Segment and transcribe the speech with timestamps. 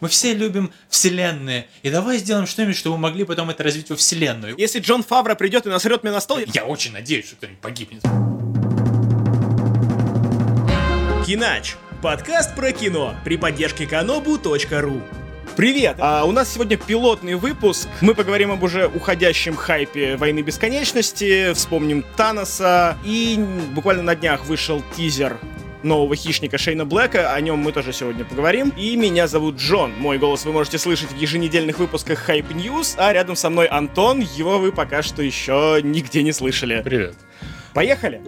[0.00, 1.66] Мы все любим вселенные.
[1.82, 4.54] И давай сделаем что-нибудь, чтобы мы могли потом это развить во вселенную.
[4.56, 8.02] Если Джон Фавро придет и насрет мне на стол, Я очень надеюсь, что кто-нибудь погибнет.
[11.26, 11.74] Кинач.
[12.00, 15.02] Подкаст про кино при поддержке kanobu.ru
[15.56, 15.96] Привет!
[15.98, 17.88] А, у нас сегодня пилотный выпуск.
[18.00, 22.96] Мы поговорим об уже уходящем хайпе Войны Бесконечности, вспомним Таноса.
[23.04, 23.44] И
[23.74, 25.40] буквально на днях вышел тизер
[25.88, 28.72] нового хищника Шейна Блэка, о нем мы тоже сегодня поговорим.
[28.76, 29.92] И меня зовут Джон.
[29.98, 34.20] Мой голос вы можете слышать в еженедельных выпусках Hype News, а рядом со мной Антон,
[34.20, 36.82] его вы пока что еще нигде не слышали.
[36.84, 37.16] Привет.
[37.74, 38.20] Поехали!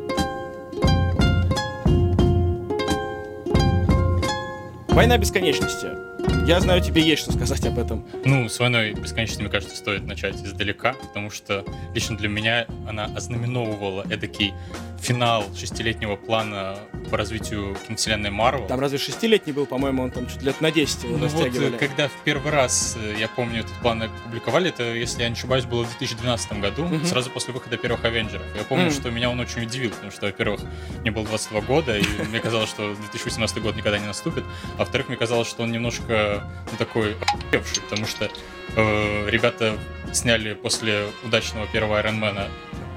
[4.89, 6.00] Война бесконечности.
[6.47, 8.05] Я знаю, тебе есть что сказать об этом.
[8.25, 13.05] Ну, с войной бесконечности, мне кажется, стоит начать издалека, потому что лично для меня она
[13.05, 14.53] ознаменовывала эдакий
[15.01, 16.77] финал шестилетнего плана
[17.11, 18.67] по развитию киновселенной Марвел.
[18.67, 21.79] Там разве шестилетний был, по-моему, он там чуть лет на 10 его Ну вот, растягивали.
[21.79, 25.65] когда в первый раз, э, я помню, этот план опубликовали, это, если я не ошибаюсь,
[25.65, 27.07] было в 2012 году, Мгм.
[27.07, 28.45] сразу после выхода первых Авенджеров.
[28.57, 28.93] Я помню, Мгм.
[28.95, 30.61] что меня он очень удивил, потому что, во-первых,
[31.01, 34.45] мне было 22 года, и мне казалось, что 2018 год никогда не наступит,
[34.77, 38.29] а во-вторых, мне казалось, что он немножко ну, такой охуевший, потому что
[38.77, 39.77] э, ребята
[40.13, 42.49] сняли после удачного первого Айронмена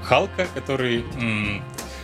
[0.02, 1.04] Халка, который...
[1.16, 1.62] м,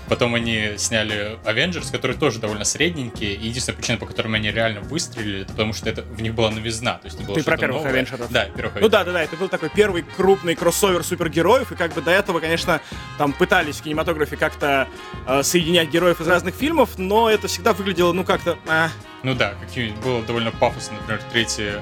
[0.09, 3.35] Потом они сняли Avengers, которые тоже довольно средненькие.
[3.35, 6.51] И единственная причина, по которой они реально выстрелили, это потому что это, в них была
[6.51, 6.95] новизна.
[6.95, 7.93] То есть это было Ты про первых новое.
[7.93, 8.29] Авенджеров.
[8.33, 11.95] Да, первых Ну да, да, да, это был такой первый крупный кроссовер супергероев, и как
[11.95, 12.81] бы до этого, конечно,
[13.19, 14.89] там пытались в кинематографе как-то
[15.29, 18.59] э, соединять героев из разных фильмов, но это всегда выглядело, ну, как-то...
[18.67, 18.89] а,
[19.23, 21.81] Ну да, какие было довольно пафосно, например, третье э,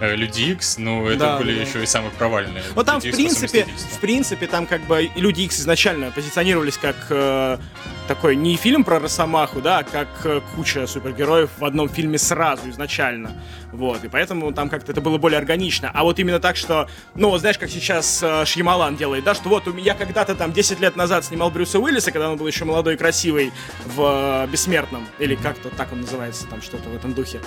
[0.00, 1.62] Люди Икс, но это Да, были да.
[1.62, 2.62] еще и самые провальные.
[2.74, 6.96] Ну там, в Люди принципе, в принципе, там как бы Люди Икс изначально позиционировались как
[7.10, 7.58] э,
[8.08, 12.68] такой не фильм про Росомаху, да, а как э, куча супергероев в одном фильме сразу
[12.70, 13.32] изначально.
[13.72, 15.90] Вот, и поэтому там как-то это было более органично.
[15.94, 19.48] А вот именно так, что, ну, вот знаешь, как сейчас э, Шьямалан делает, да, что
[19.48, 22.64] вот у меня когда-то там 10 лет назад снимал Брюса Уиллиса, когда он был еще
[22.64, 23.52] молодой и красивый
[23.86, 27.40] в э, «Бессмертном», или как-то так он называется, там что-то в этом духе.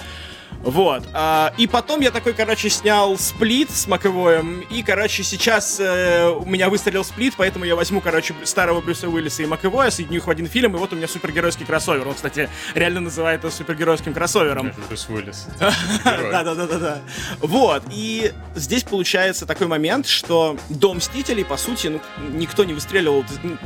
[0.64, 1.04] Вот.
[1.14, 4.62] а, и потом я такой, короче, снял сплит с Маковоем.
[4.70, 9.44] И, короче, сейчас э, у меня выстрелил сплит, поэтому я возьму, короче, старого Брюса Уиллиса
[9.44, 12.08] и Маковоя, соединю их в один фильм, и вот у меня супергеройский кроссовер.
[12.08, 14.72] Он, кстати, реально называет это супергеройским кроссовером.
[14.88, 15.48] Брюс Уиллис.
[15.60, 16.32] Герой.
[16.34, 17.02] Да, да, да, да, да.
[17.42, 17.84] Вот.
[17.92, 22.02] И здесь получается такой момент, что до Мстителей, по сути, ну,
[22.32, 23.26] никто не выстреливал.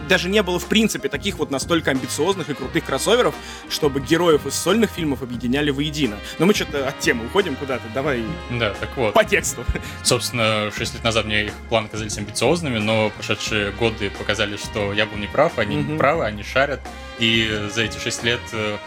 [0.09, 3.35] Даже не было, в принципе, таких вот настолько амбициозных и крутых кроссоверов,
[3.69, 6.17] чтобы героев из сольных фильмов объединяли воедино.
[6.39, 7.83] Но мы что-то от темы уходим куда-то.
[7.93, 9.13] Давай Да, так вот.
[9.13, 9.65] по тексту.
[10.03, 15.05] Собственно, 6 лет назад мне их планы казались амбициозными, но прошедшие годы показали, что я
[15.05, 15.97] был неправ, они Мгм.
[15.97, 16.79] правы, они шарят.
[17.19, 18.77] И за эти 6 лет э,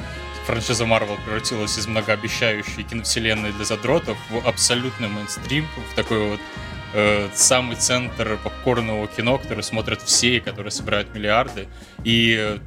[0.47, 6.41] франшиза Marvel превратилась из многообещающей киновселенной для задротов в абсолютный мейнстрим, в такой вот
[6.95, 11.69] э, самый центр попкорного кино, который смотрят все и которые собирают миллиарды.
[12.05, 12.59] И э,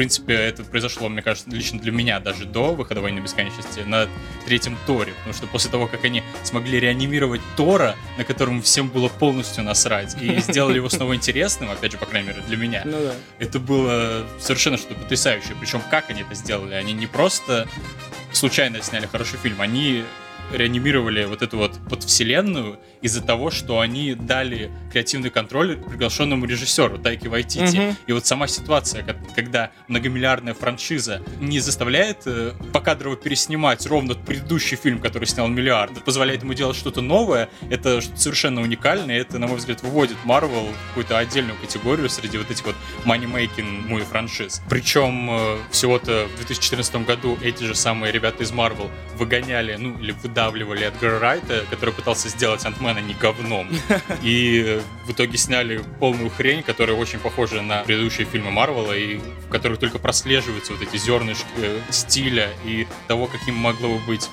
[0.00, 4.08] принципе, это произошло, мне кажется, лично для меня даже до выхода «Войны бесконечности» на
[4.46, 9.10] третьем Торе, потому что после того, как они смогли реанимировать Тора, на котором всем было
[9.10, 12.92] полностью насрать, и сделали его снова интересным, опять же, по крайней мере, для меня, Ну
[12.98, 13.12] да.
[13.38, 15.54] это было совершенно что-то потрясающее.
[15.60, 16.72] Причем как они это сделали?
[16.72, 17.68] Они не просто
[18.32, 20.04] случайно сняли хороший фильм, они
[20.52, 27.28] реанимировали вот эту вот подвселенную из-за того, что они дали креативный контроль приглашенному режиссеру Тайки
[27.28, 27.76] Вайтити.
[27.76, 27.96] Мгм.
[28.06, 34.76] И вот сама ситуация, ко- когда многомиллиардная франшиза не заставляет э, покадрово переснимать ровно предыдущий
[34.76, 39.46] фильм, который снял миллиард, позволяет ему делать что-то новое, это что-то совершенно уникальное, это, на
[39.46, 42.74] мой взгляд, выводит Marvel в какую-то отдельную категорию среди вот этих вот
[43.04, 44.62] money-making муви франшиз.
[44.68, 50.12] Причем э, всего-то в 2014 году эти же самые ребята из Marvel выгоняли, ну, или
[50.40, 53.68] выдавливали Эдгара Райта, который пытался сделать Антмена не говном.
[54.22, 59.48] И в итоге сняли полную хрень, которая очень похожа на предыдущие фильмы Марвела, и в
[59.50, 64.28] которых только прослеживаются вот эти зернышки э, стиля и того, каким могло бы быть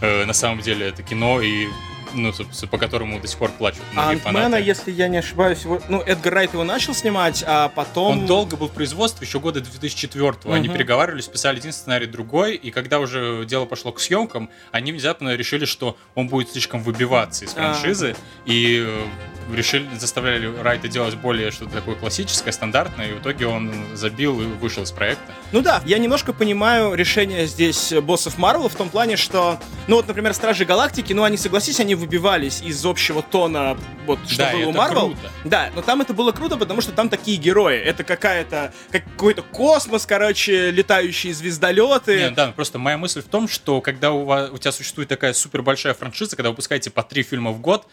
[0.00, 1.68] э, на самом деле это кино, и
[2.14, 4.62] ну, собственно, по которому до сих пор плачут А многие Антмена, фанаты.
[4.64, 8.20] если я не ошибаюсь, его- ну, Эдгар Райт его начал снимать, а потом...
[8.20, 10.76] Он долго был в производстве, еще года 2004 Они Мгм.
[10.76, 15.64] переговаривались, писали один сценарий, другой, и когда уже дело пошло к съемкам, они внезапно решили,
[15.64, 17.72] что он будет слишком выбиваться из А.
[17.74, 18.14] франшизы,
[18.44, 23.72] и э, решили, заставляли Райта делать более что-то такое классическое, стандартное, и в итоге он
[23.94, 25.24] забил и вышел из проекта.
[25.52, 30.06] Ну да, я немножко понимаю решение здесь боссов Марвела в том плане, что, ну вот,
[30.08, 33.76] например, Стражи Галактики, ну они, согласись, они выбивались из общего тона,
[34.06, 35.00] вот, что Да, было у Марвел.
[35.10, 35.30] круто.
[35.44, 37.76] Да, но там это было круто, потому что там такие герои.
[37.78, 42.16] Это какая-то, как- какой-то космос, короче, летающие звездолеты.
[42.18, 45.32] Не, да, просто моя мысль в том, что когда у, вас, у тебя существует такая
[45.32, 47.86] супер большая франшиза, когда вы выпускаете по три фильма в год,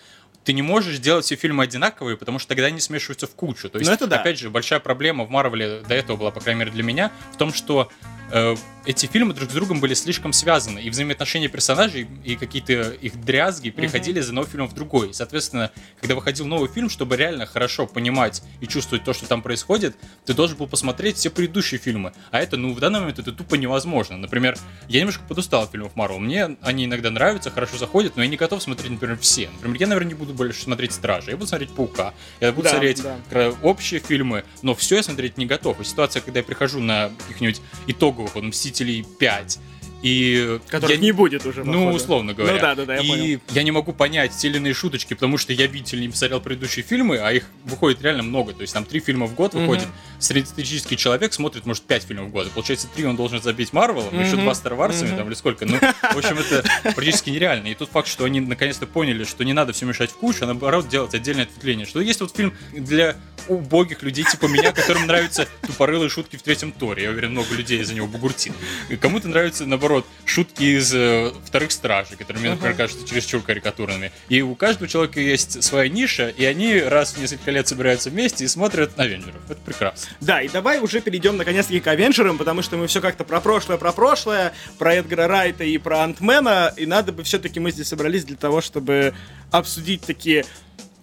[0.43, 3.69] ты не можешь делать все фильмы одинаковые, потому что тогда они смешиваются в кучу.
[3.69, 4.17] То есть, Ну, это да.
[4.19, 7.37] опять же, большая проблема в Марвеле до этого была, по крайней мере, для меня, в
[7.37, 7.89] том, что
[8.33, 13.23] э, эти фильмы друг с другом были слишком связаны, и взаимоотношения персонажей и какие-то их
[13.23, 15.13] дрязги переходили из одного фильма в другой.
[15.13, 15.71] Соответственно,
[16.01, 19.95] когда выходил новый фильм, чтобы реально хорошо понимать и чувствовать то, что там происходит,
[20.25, 22.11] ты должен был посмотреть все предыдущие фильмы.
[22.31, 24.17] А это, ну, в данный момент это тупо невозможно.
[24.17, 24.57] Например,
[24.89, 26.19] я немножко подустал от фильмов Марвел.
[26.19, 29.49] Мне они иногда нравятся, хорошо заходят, но я не готов смотреть, например, все.
[29.55, 32.71] Например, я, наверное, не буду больше смотреть Стражи, я буду смотреть Паука, я буду Да,
[32.71, 33.15] смотреть да.
[33.29, 35.79] кра- общие фильмы, но все я смотреть не готов.
[35.79, 39.59] И ситуация, когда я прихожу на каких-нибудь итоговых вот, Мстителей 5,
[40.03, 41.63] и Которых я не будет уже.
[41.63, 41.95] ну, походу.
[41.95, 42.53] условно говоря.
[42.53, 43.39] Ну да, да, да, я и понял.
[43.51, 47.31] я не могу понять иные шуточки, потому что я, видите не посмотрел предыдущие фильмы, а
[47.31, 48.53] их выходит реально много.
[48.53, 49.87] То есть там три фильма в год выходит.
[50.19, 52.49] Среднестатистический человек смотрит, может, пять фильмов в год.
[52.51, 54.43] Получается, три он должен забить Марвелом, еще Мгм.
[54.43, 55.17] два Стар Варсами Мгм.
[55.17, 55.65] там или сколько.
[55.65, 56.63] Ну, в общем, это
[56.93, 57.67] практически нереально.
[57.67, 60.45] И тут факт, что они наконец-то поняли, что не надо все мешать в кучу, а
[60.47, 61.85] наоборот делать отдельное ответвление.
[61.85, 63.15] Что есть вот фильм для
[63.47, 67.03] убогих людей типа меня, которым нравятся тупорылые шутки в третьем Торе.
[67.03, 68.53] Я уверен, много людей из-за него бугуртит.
[69.01, 69.92] Кому-то нравятся, наоборот,
[70.25, 74.11] шутки из э, вторых стражей, которые мне, например, кажутся чересчур карикатурными.
[74.29, 78.45] И у каждого человека есть своя ниша, и они раз в несколько лет собираются вместе
[78.45, 79.41] и смотрят на Авенджеров.
[79.49, 80.09] Это прекрасно.
[80.21, 83.77] Да, и давай уже перейдем наконец-таки к Авенджерам, потому что мы все как-то про прошлое,
[83.77, 88.25] про прошлое, про Эдгара Райта и про Антмена, и надо бы все-таки мы здесь собрались
[88.25, 89.13] для того, чтобы
[89.51, 90.45] обсудить такие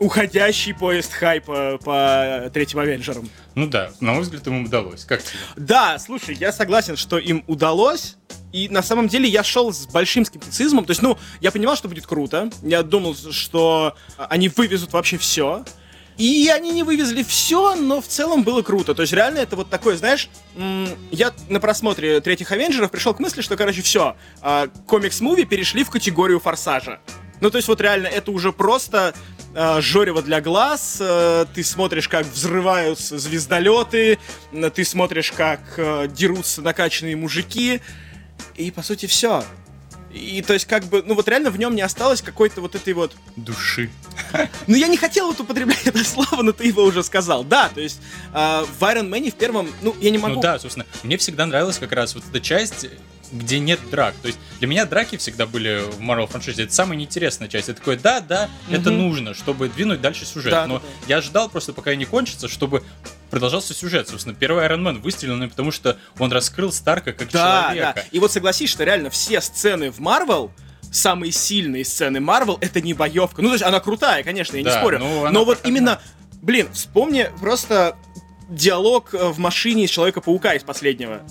[0.01, 3.31] уходящий поезд хайпа по третьим Авенджерам.
[3.55, 5.05] Ну да, на мой взгляд, ему удалось.
[5.05, 5.39] Как тебе?
[5.57, 8.17] Да, слушай, я согласен, что им удалось.
[8.53, 10.85] И на самом деле я шел с большим скептицизмом.
[10.87, 12.51] То есть, ну, я понимал, что будет круто.
[12.63, 15.65] Я думал, что они вывезут вообще все.
[16.17, 18.95] И они не вывезли все, но в целом было круто.
[18.95, 20.29] То есть, реально, это вот такое, знаешь,
[21.11, 26.41] я на просмотре третьих Авенджеров пришел к мысли, что, короче, все, комикс-муви перешли в категорию
[26.41, 27.01] форсажа.
[27.41, 29.15] Ну, то есть, вот реально, это уже просто
[29.55, 30.99] жорево для глаз.
[31.01, 34.19] э, ты смотришь, как взрываются звездолеты,
[34.53, 37.81] э, ты смотришь, как э, дерутся накачанные мужики.
[38.57, 39.45] И, по сути, все.
[40.13, 42.95] И, то есть, как бы, ну, вот реально в нем не осталось какой-то вот этой
[42.95, 43.91] вот Души.
[44.67, 47.45] ну, я не хотел вот употреблять это слово, но ты его уже сказал.
[47.45, 48.01] Да, то есть
[48.33, 50.35] э, в Iron Man в первом, ну, я не могу...
[50.35, 52.87] Ну да, собственно, мне всегда нравилась как раз вот эта часть,
[53.33, 54.15] где нет драк.
[54.23, 56.65] То есть для меня драки всегда были в Marvel франшизе.
[56.65, 57.69] Это самая неинтересная часть.
[57.69, 58.99] Я такой, да, да, это Мгм.
[58.99, 60.51] нужно, чтобы двинуть дальше сюжет.
[60.51, 61.15] Да, Но да, да.
[61.15, 62.83] я ждал просто, пока не кончится, чтобы
[63.31, 64.09] продолжался сюжет.
[64.09, 67.93] Собственно, первый Iron Man выстрелил, ну, потому что он раскрыл Старка как Да, человека.
[67.97, 68.05] да.
[68.11, 70.51] И вот согласись, что реально все сцены в Marvel
[70.93, 73.43] самые сильные сцены Marvel это не боевка.
[73.43, 74.99] Ну, то есть она крутая, конечно, я не Да, спорю.
[74.99, 75.81] ну, она но вот проходная.
[75.81, 76.01] именно,
[76.43, 77.97] блин, вспомни просто
[78.49, 81.23] диалог э, в машине из Человека-паука из последнего.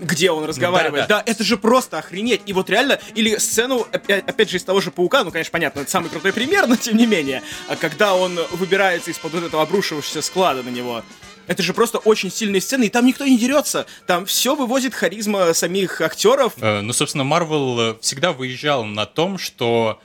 [0.00, 1.06] Где он разговаривает.
[1.08, 2.42] да, да, это же просто охренеть.
[2.46, 5.80] И вот реально, или сцену, опять, опять же, из того же паука, ну, конечно, понятно,
[5.80, 9.62] это самый крутой пример, но тем не менее, а когда он выбирается из-под вот этого
[9.62, 11.02] обрушивающегося склада на него.
[11.48, 13.86] Это же просто очень сильные сцены, и там никто не дерется.
[14.06, 16.52] Там все вывозит харизма самих актеров.
[16.60, 20.00] Э, Ну, собственно, Марвел всегда выезжал на том, что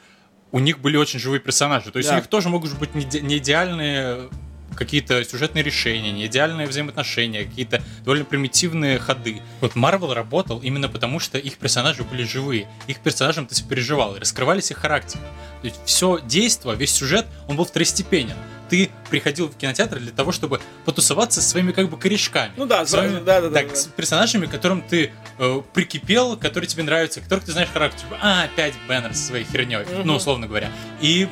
[0.52, 1.92] у них были очень живые персонажи.
[1.92, 2.16] То есть Да.
[2.16, 4.30] у них тоже могут быть не иде- не идеальные
[4.78, 9.42] какие-то сюжетные решения, не идеальные взаимоотношения, какие-то довольно примитивные ходы.
[9.62, 12.68] Вот Марвел работал именно потому, что их персонажи были живые.
[12.88, 15.24] Их персонажам ты сопереживал, и раскрывались их характеры.
[15.62, 18.36] То есть все действо, весь сюжет, он был второстепенен.
[18.70, 22.52] Ты приходил в кинотеатр для того, чтобы потусоваться со своими как бы корешками.
[22.58, 23.76] Ну да, С вами- да, да, да, так, да.
[23.76, 28.02] с персонажами, к которым ты э, прикипел, которые тебе нравятся, которых ты знаешь характер.
[28.02, 30.70] Типа, А, опять Бэннер со своей херней, ну, условно говоря.
[31.00, 31.30] И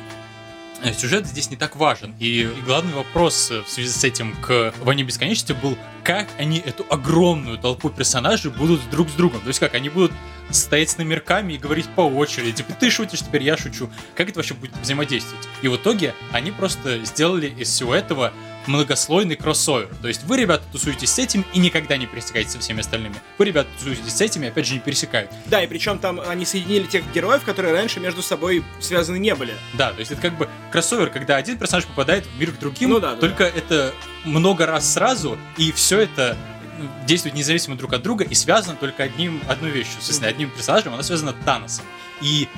[0.96, 2.14] сюжет здесь не так важен.
[2.18, 6.58] И, и главный вопрос э, в связи с этим к «Войне бесконечности» был, как они
[6.58, 9.40] эту огромную толпу персонажей будут друг с другом.
[9.40, 10.12] То есть как, они будут
[10.50, 13.90] стоять с номерками и говорить по очереди, типа, ты шутишь, теперь я шучу.
[14.14, 15.46] Как это вообще будет взаимодействовать?
[15.62, 18.32] И в итоге они просто сделали из всего этого
[18.66, 19.88] многослойный кроссовер.
[20.02, 23.16] То есть вы, ребята, тусуетесь с этим и никогда не пересекаетесь со всеми остальными.
[23.38, 25.30] Вы, ребята, тусуетесь с этими, опять же, не пересекают.
[25.46, 29.54] Да, и причем там они соединили тех героев, которые раньше между собой связаны не были.
[29.74, 32.90] Да, то есть это как бы кроссовер, когда один персонаж попадает в мир к другим,
[32.90, 33.94] Ну да, да, только это
[34.24, 36.36] много раз сразу, и все это
[36.78, 39.94] ну, действует независимо друг от друга и связано только одним, одной вещью.
[39.94, 41.84] Соответственно, одним персонажем она связана Таносом.
[42.20, 42.48] И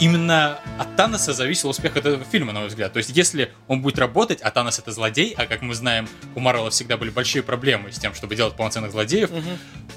[0.00, 2.92] именно от Таноса зависел успех этого фильма, на мой взгляд.
[2.92, 6.40] То есть, если он будет работать, а Танос это злодей, а как мы знаем, у
[6.40, 9.50] Марвела всегда были большие проблемы с тем, чтобы делать полноценных злодеев, угу.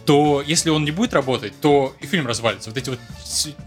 [0.06, 2.70] то если он не будет работать, то и фильм развалится.
[2.70, 3.00] Вот эти вот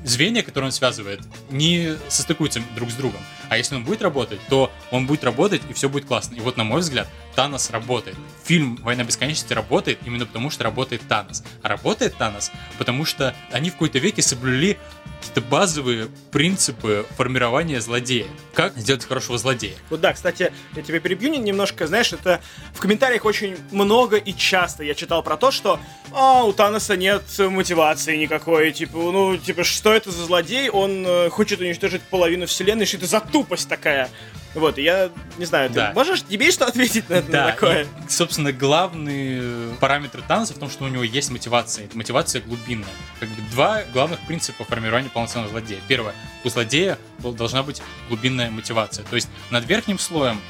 [0.05, 1.21] звенья, которые он связывает,
[1.51, 3.21] не состыкуются друг с другом.
[3.51, 6.37] А если он будет работать, то он будет работать, и все будет классно.
[6.37, 8.17] И вот, на мой взгляд, Танос работает.
[8.45, 11.43] Фильм «Война бесконечности» работает именно потому, что работает Танос.
[11.63, 14.79] А работает Танос, потому что они в какой-то веке соблюли
[15.21, 18.27] какие-то базовые принципы формирования злодея.
[18.55, 19.75] Как сделать хорошего злодея.
[19.91, 22.41] Вот да, кстати, я тебе перебью немножко, знаешь, это
[22.75, 25.79] в комментариях очень много и часто я читал про то, что
[26.13, 31.31] а, у Таноса нет мотивации никакой, типа, ну, типа, что это за злодей, он э,
[31.31, 34.09] хочет уничтожить половину вселенной, что это за тупость такая.
[34.55, 35.89] Вот, я не знаю, да.
[35.91, 37.85] ты можешь, тебе что ответить на, да, на такое?
[37.85, 41.85] И, собственно, главный параметр Таноса в том, что у него есть мотивация.
[41.85, 42.89] Это мотивация глубинная.
[43.21, 45.81] Как бы два главных принципа формирования полноценного злодея.
[45.87, 49.05] Первое, у злодея должна быть глубинная мотивация.
[49.05, 50.41] То есть над верхним слоем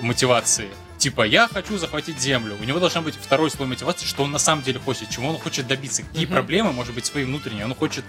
[0.00, 2.56] мотивации типа я хочу захватить землю.
[2.58, 5.38] У него должна быть второй слой мотивации, что он на самом деле хочет, чего он
[5.38, 6.32] хочет добиться, какие mm-hmm.
[6.32, 8.04] проблемы, может быть, свои внутренние, он хочет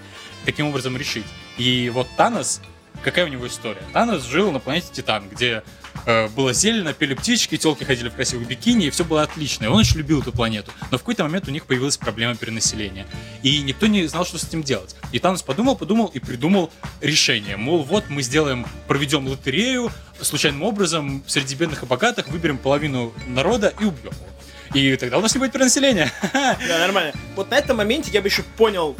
[0.46, 1.26] таким образом решить.
[1.58, 2.62] И вот Танос
[3.02, 3.82] какая у него история?
[3.92, 5.62] Танос жил на планете Титан, где
[6.06, 9.64] э, было зелено, пели птички, телки ходили в красивых бикини, и все было отлично.
[9.64, 10.72] И он очень любил эту планету.
[10.90, 13.06] Но в какой-то момент у них появилась проблема перенаселения.
[13.42, 14.96] И никто не знал, что с этим делать.
[15.12, 17.56] И Танос подумал, подумал и придумал решение.
[17.56, 19.90] Мол, вот мы сделаем, проведем лотерею,
[20.20, 24.26] случайным образом среди бедных и богатых выберем половину народа и убьем его.
[24.74, 26.12] И тогда у нас не будет перенаселения.
[26.32, 27.12] Да, нормально.
[27.36, 28.96] Вот на этом моменте я бы еще понял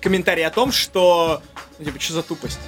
[0.00, 1.42] комментарий о том, что...
[1.78, 2.58] Ну, типа, что за тупость?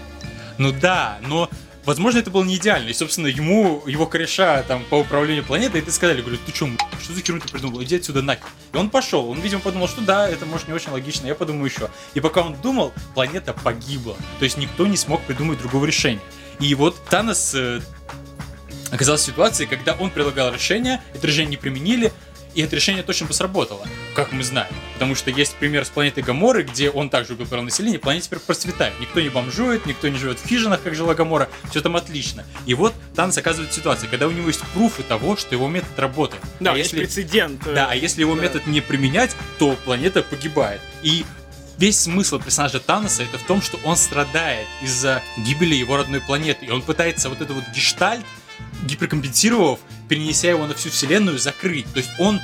[0.59, 1.49] Ну да, но
[1.89, 2.91] Возможно, это было не идеально.
[2.91, 6.69] И, собственно, ему, его кореша там по управлению планетой, это сказали, говорю, ты что,
[7.03, 7.83] что за херню ты придумал?
[7.83, 8.45] Иди отсюда нахер.
[8.75, 9.27] И он пошел.
[9.31, 11.89] Он, видимо, подумал, что да, это может не очень логично, я подумаю еще.
[12.13, 14.17] И пока он думал, планета погибла.
[14.39, 16.21] То есть никто не смог придумать другого решения.
[16.61, 17.81] И вот Танос э,
[18.91, 22.13] оказался в ситуации, когда он предлагал решение, это решение не применили,
[22.59, 23.87] и это решение точно бы сработало,
[24.17, 24.73] как мы знаем.
[24.95, 28.99] Потому что есть пример с планетой Гаморы, где он также убил население, планета теперь процветает.
[28.99, 32.45] Никто не бомжует, никто не живет в хижинах, как жила Гамора, все там отлично.
[32.67, 36.43] И вот Танос оказывается ситуация, когда у него есть пруфы того, что его метод работает.
[36.59, 37.63] Да, а есть если, прецедент.
[37.63, 38.43] Да, а если его да.
[38.43, 40.81] метод не применять, то планета погибает.
[41.05, 41.25] И
[41.79, 46.67] весь смысл персонажа Таноса это в том, что он страдает из-за гибели его родной планеты.
[46.67, 48.25] И он пытается вот этот вот гештальт
[48.85, 51.87] гиперкомпенсировав, перенеся его на всю вселенную, закрыть.
[51.93, 52.41] То есть он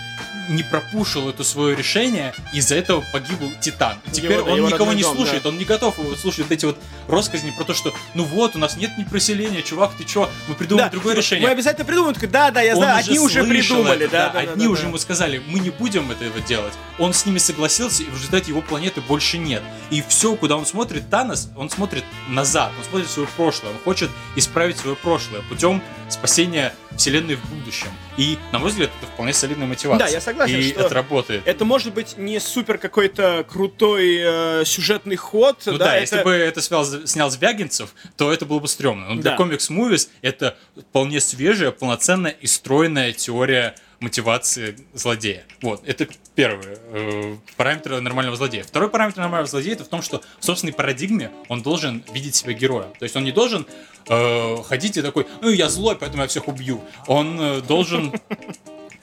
[0.48, 3.98] не пропушил это свое решение, из-за этого погиб Титан.
[4.12, 5.48] Теперь его, он никого не дом, слушает, да.
[5.50, 6.78] он не готов слушать вот эти вот
[7.08, 10.88] россказни про то, что ну вот, у нас нет непроселения, чувак, ты чё, мы придумаем
[10.88, 11.46] да, другое решение.
[11.46, 14.70] Мы обязательно придумаем, да, да, я знаю, одни уже придумали, да, да, да, Одни да,
[14.70, 14.88] уже да.
[14.88, 16.72] ему сказали, мы не будем этого делать.
[16.98, 19.62] Он с ними согласился, и в результате его планеты больше нет.
[19.90, 24.10] И все, куда он смотрит, Танос, он смотрит назад, он смотрит свое прошлое, он хочет
[24.36, 27.88] исправить свое прошлое путем спасения вселенной в будущем.
[28.16, 30.06] И, на мой взгляд, это вполне солидная мотивация.
[30.06, 31.42] Да, я согласен, и что это работает.
[31.46, 35.62] Это может быть не супер какой-то крутой э, сюжетный ход.
[35.66, 36.00] Ну да, да это...
[36.00, 39.08] если бы это снял, снял Звягинцев, то это было бы стрёмно.
[39.08, 39.36] Но для да.
[39.36, 45.44] комикс-мувис это вполне свежая, полноценная и стройная теория мотивации злодея.
[45.62, 48.62] Вот, это первый э, параметр нормального злодея.
[48.62, 52.52] Второй параметр нормального злодея это в том, что в собственной парадигме он должен видеть себя
[52.52, 52.92] героем.
[52.98, 53.66] То есть он не должен
[54.08, 56.80] э, ходить и такой, ну я злой, поэтому я всех убью.
[57.06, 58.12] Он э, должен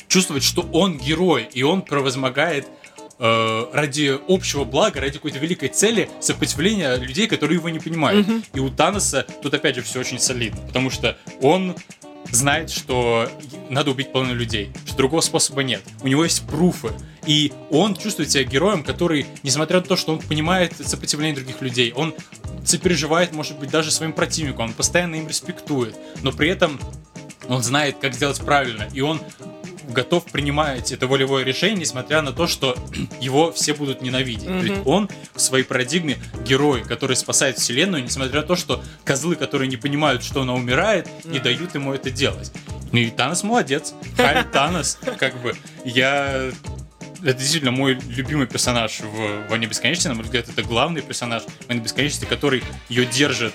[0.08, 2.68] чувствовать, что он герой, и он превозмогает
[3.18, 8.28] э, ради общего блага, ради какой-то великой цели сопротивления людей, которые его не понимают.
[8.28, 8.46] Mm-hmm.
[8.54, 11.76] И у Таноса тут опять же все очень солидно, потому что он
[12.30, 13.30] знает, что
[13.70, 15.82] надо убить половину людей, что другого способа нет.
[16.02, 16.92] У него есть пруфы.
[17.26, 21.94] И он чувствует себя героем, который, несмотря на то, что он понимает сопротивление других людей,
[21.96, 22.16] он
[22.66, 26.80] сопереживает, может быть, даже своим противникам, он постоянно им респектует, но при этом
[27.48, 29.20] он знает, как сделать правильно, и он
[29.92, 32.76] готов принимать это волевое решение, несмотря на то, что
[33.22, 34.46] его все будут ненавидеть.
[34.46, 34.68] Mm-hmm.
[34.68, 39.68] Есть он в своей парадигме герой, который спасает вселенную, несмотря на то, что козлы, которые
[39.68, 41.32] не понимают, что она умирает, mm-hmm.
[41.32, 42.52] не дают ему это делать.
[42.92, 43.94] Ну и Танос молодец.
[44.18, 45.56] Харри Танос, как бы,
[45.86, 46.52] я
[47.24, 50.08] это действительно мой любимый персонаж в «Войне бесконечности».
[50.08, 53.54] На мой взгляд, это главный персонаж «Войны бесконечности», который ее держит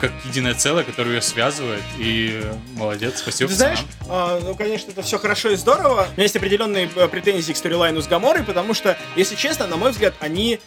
[0.00, 1.82] как единое целое, которое ее связывает.
[1.98, 2.42] И
[2.76, 3.48] молодец, спасибо.
[3.48, 6.08] Ты знаешь, а, ну, конечно, это все хорошо и здорово.
[6.10, 9.76] У меня есть определенные э, претензии к сторилайну с Гаморой, потому что, если честно, на
[9.76, 10.60] мой взгляд, они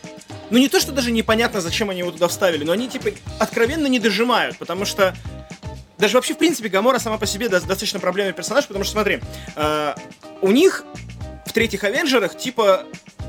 [0.49, 3.09] ну не то, что даже непонятно, зачем они его туда вставили, но они типа
[3.39, 5.15] откровенно не дожимают, потому что
[5.97, 9.19] даже вообще, в принципе, Гамора сама по себе достаточно проблемный персонаж, потому что, смотри,
[9.55, 9.95] э,
[10.41, 10.85] у них
[11.45, 12.83] в третьих Авенджерах, типа,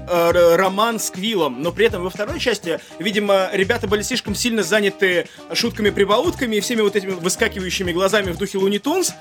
[0.08, 4.62] э, роман с Квиллом, но при этом во второй части, видимо, ребята были слишком сильно
[4.62, 9.12] заняты шутками-прибаутками и всеми вот этими выскакивающими глазами в духе Луни Тунс,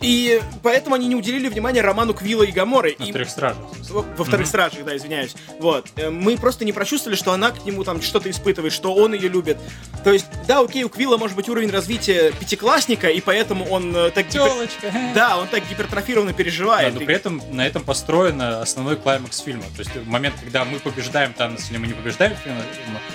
[0.00, 2.94] и поэтому они не уделили внимания роману Квилла и Гаморы.
[2.98, 3.10] На и...
[3.10, 3.62] вторых стражах.
[3.90, 5.34] Во, во вторых стражах, да, извиняюсь.
[5.58, 5.86] Вот.
[5.96, 9.28] Э, Мы просто не прочувствовали, что она к нему там что-то испытывает, что он ее
[9.28, 9.58] любит.
[10.04, 14.10] То есть, да, окей, у Квилла может быть уровень развития пятиклассника, и поэтому он э,
[14.10, 14.92] так гипер- Телочка.
[15.14, 16.94] Да, он так гипертрофированно Да, переживает.
[16.94, 19.64] но И- при этом на этом построен э, основной клаймакс фильма.
[19.76, 22.56] То есть момент, когда мы побеждаем Танос или мы не побеждаем фильм,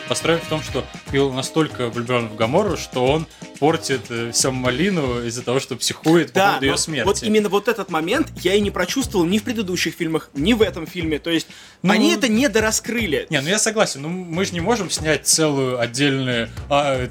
[0.08, 3.28] построен в том, что Квилл настолько влюблен в Гамору, что он
[3.60, 4.02] портит
[4.34, 7.08] всем малину из-за того, что психует по Да, поводу ее смерти.
[7.08, 10.62] вот именно вот этот момент я и не прочувствовал ни в предыдущих фильмах, ни в
[10.62, 11.20] этом фильме.
[11.20, 11.48] То есть
[11.82, 13.28] Ну, они это не дораскрыли.
[13.30, 17.08] Не, ну я согласен, ну мы же не можем снять целую отдельную а,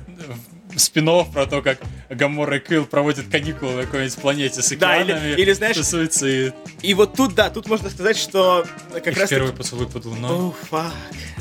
[0.76, 5.12] спин про то, как Гамора и Квилл проводят каникулы на какой-нибудь планете с Да, или-
[5.12, 9.18] океанами, или, знаешь, тусуются и И вот тут, да, тут можно сказать, что как их
[9.18, 10.30] раз первый поцелуй под луной.
[10.30, 10.92] Оу, фак.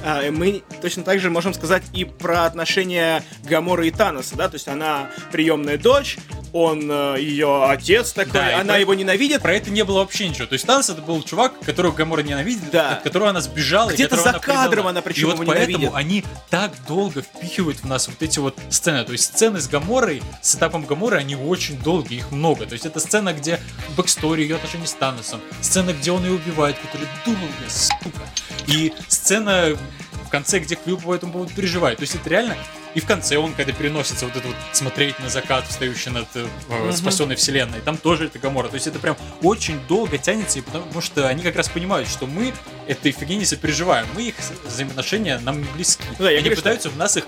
[0.04, 4.48] А, и мы точно так же можем сказать и про отношения Гаморы и Таноса, да,
[4.50, 6.18] то есть она приемная дочь,
[6.52, 9.42] он э, ее отец такой, Да, она про- его ненавидит.
[9.42, 10.48] Про это не было вообще ничего.
[10.48, 12.94] То есть Танос это был чувак, которого Гамора ненавидит, Да.
[12.94, 13.92] от которого она сбежала.
[13.92, 15.92] Где-то за она кадром она причем И вот поэтому ненавидит.
[15.94, 19.04] они так долго впихивают в нас вот эти вот сцены.
[19.04, 22.66] То есть сцены с Гаморой, с этапом Гаморы, они очень долгие, их много.
[22.66, 23.60] То есть это сцена, где
[23.98, 25.42] backstory, ее отношения с Таносом.
[25.62, 28.22] Сцена, где он ее убивает, которая долгая, сука.
[28.68, 29.78] И сцена
[30.26, 31.98] в конце, где Квилл по этому поводу переживает.
[31.98, 32.56] То есть это реально
[32.96, 36.48] и в конце он, когда переносится вот это вот смотреть на закат, встающий над э,
[36.70, 36.92] Мгм.
[36.92, 38.68] спасенной вселенной, там тоже это Гамора.
[38.68, 42.26] То есть это прям очень долго тянется, и потому что они как раз понимают, что
[42.26, 42.52] мы
[42.88, 44.08] этой фигни не сопереживаем.
[44.16, 44.36] Мы их
[44.66, 46.04] взаимоотношения нам не близки.
[46.18, 47.26] Ну да, я они говорю, что- пытаются в нас их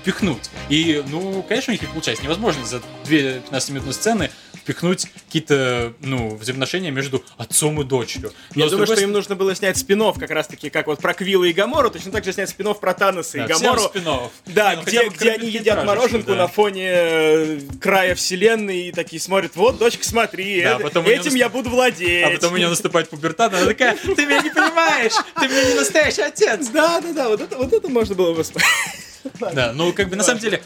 [0.00, 0.50] впихнуть.
[0.68, 2.24] И, ну, конечно, у них не получается.
[2.24, 4.30] Невозможно за две 15-минутные сцены
[4.60, 8.32] впихнуть какие-то, ну, взаимоотношения между отцом и дочерью.
[8.54, 10.86] Я Но, с думаю, другой что им нужно было снять спин как раз таки, как
[10.86, 13.74] вот про Квилла и Гамору, точно так же снять спин про Таноса и Да, всем
[13.74, 13.82] Гамору.
[13.88, 14.30] спин-офф.
[14.46, 16.36] Да, ну, где, где они едят мороженку да.
[16.36, 21.24] на фоне э, края вселенной и такие смотрят, вот, дочка, смотри, Да, э- потом этим
[21.24, 22.24] наст- я буду владеть.
[22.24, 25.74] А потом у нее наступает пубертат, она такая, ты меня не понимаешь, ты мне не
[25.74, 26.68] настоящий отец.
[26.68, 28.44] Да, да, да, вот это, вот это можно было бы.
[29.40, 30.62] Да, ну как бы на самом деле,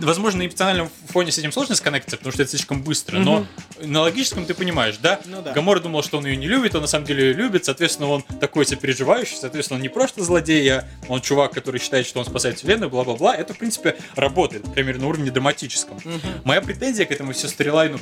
[0.00, 3.46] возможно, на эмоциональном фоне с этим сложно сконнектиться, потому что это слишком быстро, но
[3.80, 5.20] на логическом ты понимаешь, да?
[5.24, 5.52] Ну да.
[5.52, 8.22] Гамора думал, что он ее не любит, он на самом деле ее любит, соответственно, он
[8.22, 12.58] такой сопереживающий, соответственно, он не просто злодей, а он чувак, который считает, что он спасает
[12.58, 13.34] вселенную, бла-бла-бла.
[13.34, 16.00] Это, в принципе, работает, мере, на уровне драматическом.
[16.44, 17.98] Моя претензия к этому все сторилайну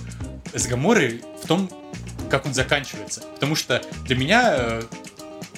[0.53, 1.71] с Гаморой в том,
[2.30, 3.21] как он заканчивается.
[3.35, 4.83] Потому что для меня э,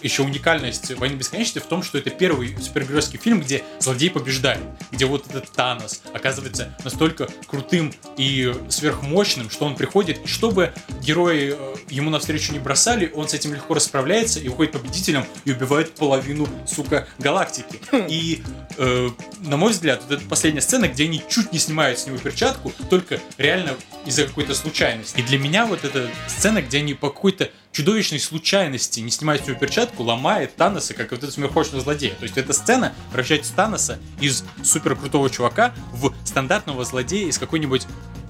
[0.02, 5.06] еще уникальность «Войны бесконечности» в том, что это первый супергеройский фильм, где злодей побеждает, где
[5.06, 11.74] вот этот Танос оказывается настолько крутым и сверхмощным, что он приходит, и чтобы герои э,
[11.90, 16.48] ему навстречу не бросали, он с этим легко расправляется и уходит победителем и убивает половину,
[16.66, 17.80] сука, галактики.
[18.08, 18.42] И,
[18.76, 22.18] э, на мой взгляд, вот эта последняя сцена, где они чуть не снимают с него
[22.18, 25.20] перчатку, только реально из-за какой-то случайности.
[25.20, 29.46] И для меня вот эта сцена, где они по какой-то чудовищной случайности не снимают с
[29.46, 32.14] него перчатку, ломает Таноса, как вот этого сверхмощного злодея.
[32.14, 37.86] То есть эта сцена превращает Таноса из супер крутого чувака в стандартного злодея из какой-нибудь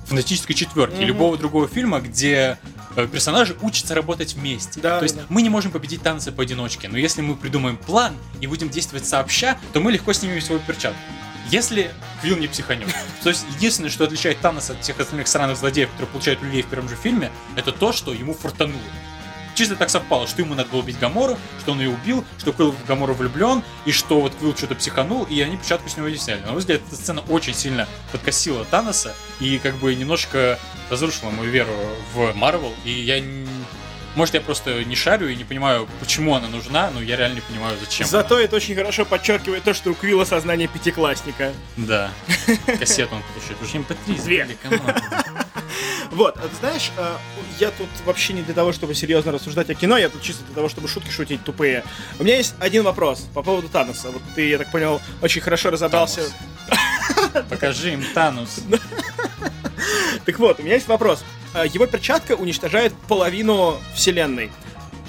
[0.07, 1.05] фантастической четверки, Мгм.
[1.05, 2.59] любого другого фильма, где
[2.97, 4.81] э, персонажи учатся работать вместе.
[4.81, 8.15] Да, То есть да, мы не можем победить Таноса поодиночке, но если мы придумаем план
[8.41, 10.99] и будем действовать сообща, то мы легко снимем свою перчатку.
[11.51, 12.89] Если Квилл не психанет.
[13.23, 16.67] То есть единственное, что отличает Таноса от всех остальных странных злодеев, которые получают людей в
[16.67, 18.81] первом же фильме, это то, что ему фортануло.
[19.57, 22.73] Чисто так совпало, что ему надо было убить Гамору, что он ее убил, что Квилл
[22.73, 26.17] в Гамору влюблен, и что вот Квилл что-то психанул, и они перчатку с него не
[26.17, 26.41] сняли.
[26.43, 30.59] На мой взгляд, эта сцена очень сильно подкосила Таноса и как бы немножко
[30.91, 31.73] разрушила мою веру
[32.13, 33.19] в Марвел, и я
[34.17, 37.41] Может, я просто не шарю и не понимаю, почему она нужна, но я реально не
[37.43, 38.07] понимаю, зачем.
[38.07, 41.53] Зато это очень хорошо подчеркивает то, что у Квилла сознание пятиклассника.
[41.77, 41.87] она.
[41.87, 42.11] Да.
[42.79, 43.63] Кассету он слушает.
[43.63, 44.17] Уж MP3 Две.
[44.17, 44.81] сделали, come on.
[46.13, 47.17] Вот, а ты знаешь, э,
[47.59, 50.55] я тут вообще не для того, чтобы серьезно рассуждать о кино, я тут чисто для
[50.55, 51.85] того, чтобы шутки шутить тупые.
[52.19, 54.11] У меня есть один вопрос по поводу Таноса.
[54.11, 56.23] Вот ты, я так понял, очень хорошо разобрался.
[57.51, 58.61] Покажи им Танус.
[60.25, 61.23] Так вот, у меня есть вопрос.
[61.57, 64.51] А, Его перчатка уничтожает половину вселенной.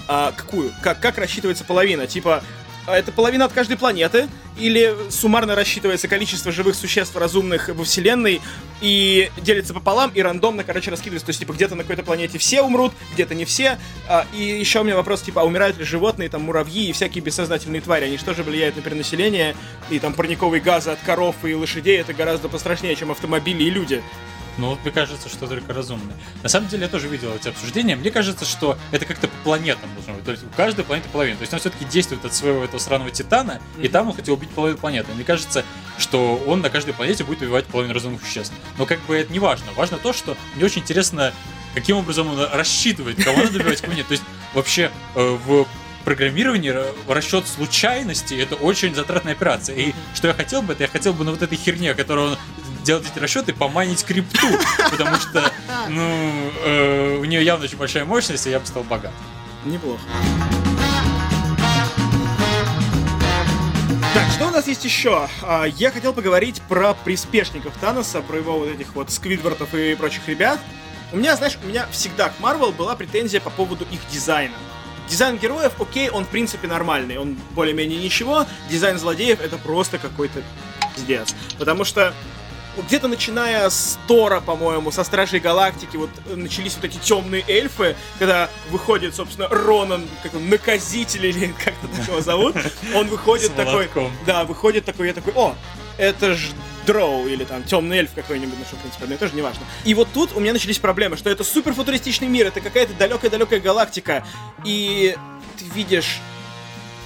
[0.08, 0.72] А какую?
[0.82, 2.08] Как, как рассчитывается половина?
[2.08, 2.42] Типа,
[2.86, 4.30] а это половина от каждой планеты?
[4.58, 8.42] Или суммарно рассчитывается количество живых существ разумных во вселенной
[8.80, 11.26] и делится пополам и рандомно, короче, раскидывается?
[11.26, 13.78] То есть, типа, где-то на какой-то планете все умрут, где-то не все.
[14.08, 17.22] А, и еще у меня вопрос, типа, а умирают ли животные, там, муравьи и всякие
[17.22, 18.06] бессознательные твари?
[18.06, 19.54] Они что же влияют на перенаселение?
[19.90, 24.02] И там парниковые газы от коров и лошадей это гораздо пострашнее, чем автомобили и люди.
[24.58, 26.15] Ну, вот мне кажется, что только разумное.
[26.43, 27.96] На самом деле, я тоже видел эти обсуждения.
[27.96, 30.26] Мне кажется, что это как-то по планетам должно быть.
[30.26, 31.38] То есть у каждой планеты половина.
[31.38, 33.86] То есть он все-таки действует от своего этого сраного Титана, mm-hmm.
[33.86, 35.12] и там он хотел убить половину планеты.
[35.13, 35.63] Мне кажется,
[35.98, 38.54] что он на каждой планете будет убивать половину разумных существ.
[38.78, 39.67] Но как бы это не важно.
[39.76, 41.34] Важно то, что мне очень интересно,
[41.74, 44.08] каким образом он рассчитывает, кого надо убивать, кого нет.
[44.08, 45.67] То есть вообще э, в
[46.08, 46.74] программировании
[47.12, 49.76] расчет случайности это очень затратная операция.
[49.76, 52.38] И что я хотел бы, это я хотел бы на вот этой херне, которую он
[52.86, 54.48] делать эти расчеты, поманить крипту,
[54.89, 55.52] потому что,
[55.89, 59.12] ну, э, у нее явно очень большая мощность, и я бы стал богат.
[59.65, 60.00] Неплохо.
[64.13, 65.28] Так, что у нас есть еще?
[65.43, 70.26] А, я хотел поговорить про приспешников Таноса, про его вот этих вот сквидвортов и прочих
[70.30, 70.58] ребят.
[71.12, 74.56] У меня, знаешь, у меня всегда к Марвел была претензия по поводу их дизайна.
[75.10, 78.46] Дизайн героев, окей, он в принципе нормальный, он более-менее ничего.
[78.70, 80.43] Дизайн злодеев это просто какой-то
[80.96, 81.34] пиздец.
[81.58, 82.13] Потому что
[82.84, 88.50] где-то начиная с Тора, по-моему, со Стражей Галактики, вот начались вот эти темные эльфы, когда
[88.70, 92.56] выходит, собственно, Ронан, как он, наказитель или как-то так его зовут,
[92.93, 93.89] он выходит такой,
[94.26, 95.56] да, выходит такой, я такой, о,
[95.98, 96.50] это ж
[96.86, 99.66] Дроу или там темный эльф какой-нибудь, ну что, в принципе, одно и то же, неважно.
[99.84, 103.60] И вот тут у меня начались проблемы, что это супер футуристичный мир, это какая-то далекая-далекая
[103.60, 104.26] галактика,
[104.64, 105.16] и
[105.58, 106.20] ты видишь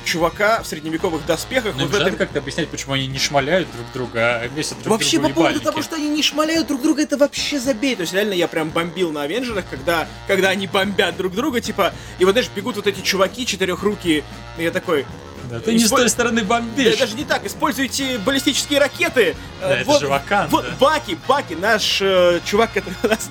[0.06, 1.76] чувака в средневековых доспехах.
[1.76, 2.16] Ну, вот этом...
[2.16, 5.82] как-то объяснять, почему они не шмаляют друг друга, а месяц друг Вообще, по поводу того,
[5.82, 7.96] что они не шмаляют друг друга, это вообще забей.
[7.96, 11.94] То есть, реально, я прям бомбил на Авенджерах, когда, когда они бомбят друг друга, типа,
[12.20, 14.24] и вот, знаешь, бегут вот эти чуваки четырехруки,
[14.58, 15.06] и я такой,
[15.52, 16.94] да, ты не с той стороны бомбишь.
[16.94, 17.46] Да, даже не так.
[17.46, 19.36] Используйте баллистические ракеты.
[19.60, 23.30] Да, вот, это же Вакан, Вот Баки, Баки, наш э, чувак, который у нас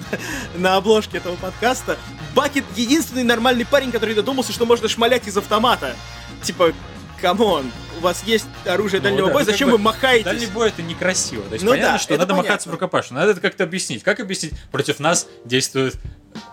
[0.54, 1.96] на, на обложке этого подкаста.
[2.34, 5.96] Баки единственный нормальный парень, который додумался, что можно шмалять из автомата.
[6.42, 6.74] Типа,
[7.22, 10.24] come on, у вас есть оружие ну, дальнего да, боя, зачем вы махаете?
[10.24, 11.42] Дальний бой это некрасиво.
[11.44, 12.42] То есть ну, понятно, да, что надо понятно.
[12.42, 13.20] махаться в рукопашную.
[13.20, 14.02] Надо это как-то объяснить.
[14.02, 14.52] Как объяснить?
[14.70, 15.96] Против нас действуют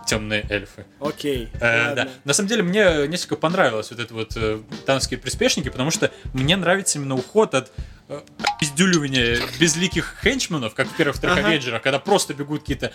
[0.06, 0.86] темные эльфы.
[1.00, 1.50] Окей.
[1.56, 2.10] Э, да.
[2.24, 6.56] На самом деле мне несколько понравилось вот это вот э, танские приспешники, потому что мне
[6.56, 7.72] нравится именно уход от
[8.10, 8.22] э,
[8.60, 11.48] пиздюливания безликих хенчменов, как в первых трех ага.
[11.48, 12.94] Авенджерах, когда просто бегут какие-то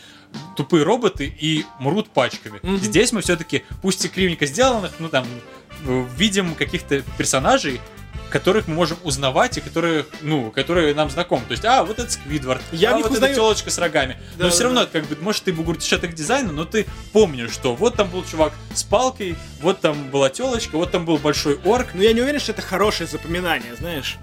[0.57, 2.59] тупые роботы и мрут пачками.
[2.63, 2.77] Угу.
[2.79, 5.27] Здесь мы все-таки, пусть и кривенько сделанных, ну там,
[6.17, 7.81] видим каких-то персонажей,
[8.33, 11.45] которых мы можем узнавать и которые, ну, которые нам знакомы.
[11.47, 13.33] То есть, а, вот это Сквидвард, я а, вот узнаю...
[13.33, 14.15] эта телочка с рогами.
[14.37, 16.87] Да, но да, все равно, как бы, может, ты бугуртишь от их дизайна, но ты
[17.13, 21.19] помнишь, что вот там был чувак с палкой, вот там была телочка, вот там был
[21.19, 21.89] большой орк.
[21.95, 24.19] Но я не уверен, что это хорошее запоминание, знаешь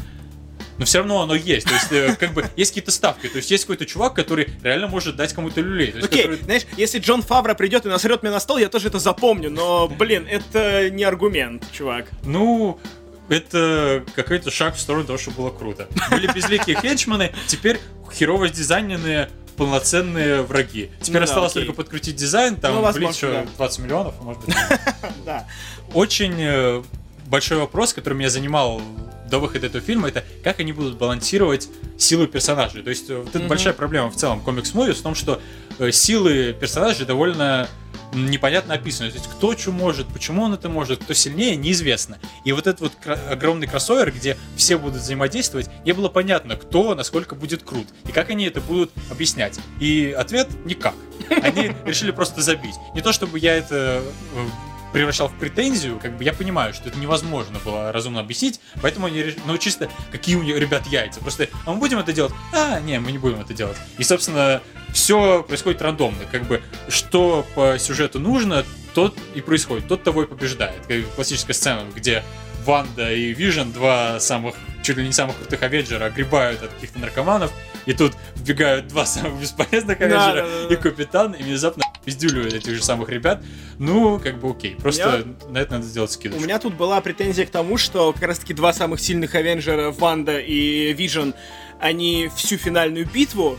[0.79, 1.67] но все равно оно есть.
[1.67, 3.27] То есть, э, как бы, есть какие-то ставки.
[3.27, 5.89] То есть, есть какой-то чувак, который реально может дать кому-то люлей.
[5.89, 6.37] Окей, okay, который...
[6.37, 9.89] знаешь, если Джон Фавра придет и насрет мне на стол, я тоже это запомню, но,
[9.89, 12.07] блин, это не аргумент, чувак.
[12.23, 12.79] Ну,
[13.29, 15.87] это какой-то шаг в сторону того, что было круто.
[16.09, 17.79] Были безликие хенчманы, теперь
[18.11, 20.89] херово дизайненные полноценные враги.
[21.01, 23.47] Теперь ну, осталось да, только подкрутить дизайн, там, ну, блин, что, да.
[23.57, 24.55] 20 миллионов, может быть.
[25.25, 25.45] Да.
[25.93, 26.81] Очень э,
[27.27, 28.81] большой вопрос, который меня занимал
[29.29, 32.81] до выхода этого фильма, это как они будут балансировать силу персонажей.
[32.81, 35.41] То есть, э, вот это большая проблема в целом комикс-муви в том, что
[35.77, 37.67] э, силы персонажей довольно
[38.13, 39.09] непонятно описано.
[39.09, 42.17] То есть кто что может, почему он это может, кто сильнее, неизвестно.
[42.43, 42.93] И вот этот вот
[43.29, 48.29] огромный кроссовер, где все будут взаимодействовать, не было понятно, кто насколько будет крут и как
[48.29, 49.59] они это будут объяснять.
[49.79, 50.95] И ответ никак.
[51.43, 52.75] Они решили просто забить.
[52.95, 54.01] Не то чтобы я это
[54.33, 54.47] э,
[54.91, 59.21] превращал в претензию, как бы я понимаю, что это невозможно было разумно объяснить, поэтому они
[59.21, 61.19] решили, ну чисто, какие у них ребят яйца.
[61.19, 62.33] Просто, а мы будем это делать?
[62.53, 63.77] А, не, мы не будем это делать.
[63.97, 64.61] И, собственно,
[64.93, 66.25] все происходит рандомно.
[66.31, 69.87] Как бы, что по сюжету нужно, тот и происходит.
[69.87, 70.85] Тот того и побеждает.
[70.87, 72.23] Как классическая сцена, где
[72.65, 77.51] Ванда и Вижен, два самых, чуть ли не самых крутых Авенджера, огребают от каких-то наркоманов,
[77.85, 80.73] и тут вбегают два самых бесполезных Avenger а да, да, да.
[80.73, 83.43] и Капитан, и внезапно пиздюливают этих же самых ребят.
[83.77, 85.35] Ну, как бы окей, просто меня...
[85.49, 86.37] на это надо сделать скидку.
[86.37, 89.91] У меня тут была претензия к тому, что как раз-таки два самых сильных Avenger а,
[89.91, 91.33] Ванда и Вижен,
[91.79, 93.57] они всю финальную битву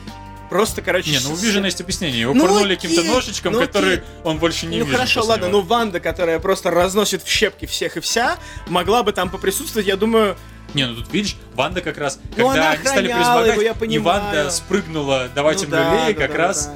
[0.50, 1.12] Просто, короче...
[1.12, 2.22] Не, ну у Вижена есть объяснение.
[2.22, 4.04] Его ну, пырнули каким-то ножичком, ну, который окей.
[4.24, 5.58] он больше не Ну хорошо, ладно, него.
[5.58, 9.96] ну Ванда, которая просто разносит в щепки всех и вся, могла бы там поприсутствовать, я
[9.96, 10.36] думаю...
[10.74, 13.94] Не, ну тут видишь, Ванда как раз, ну, когда они стали превозмогать, его, я понимаю.
[13.94, 16.66] и Ванда спрыгнула давать ну, им да, люлей, да, как да, раз...
[16.66, 16.74] Да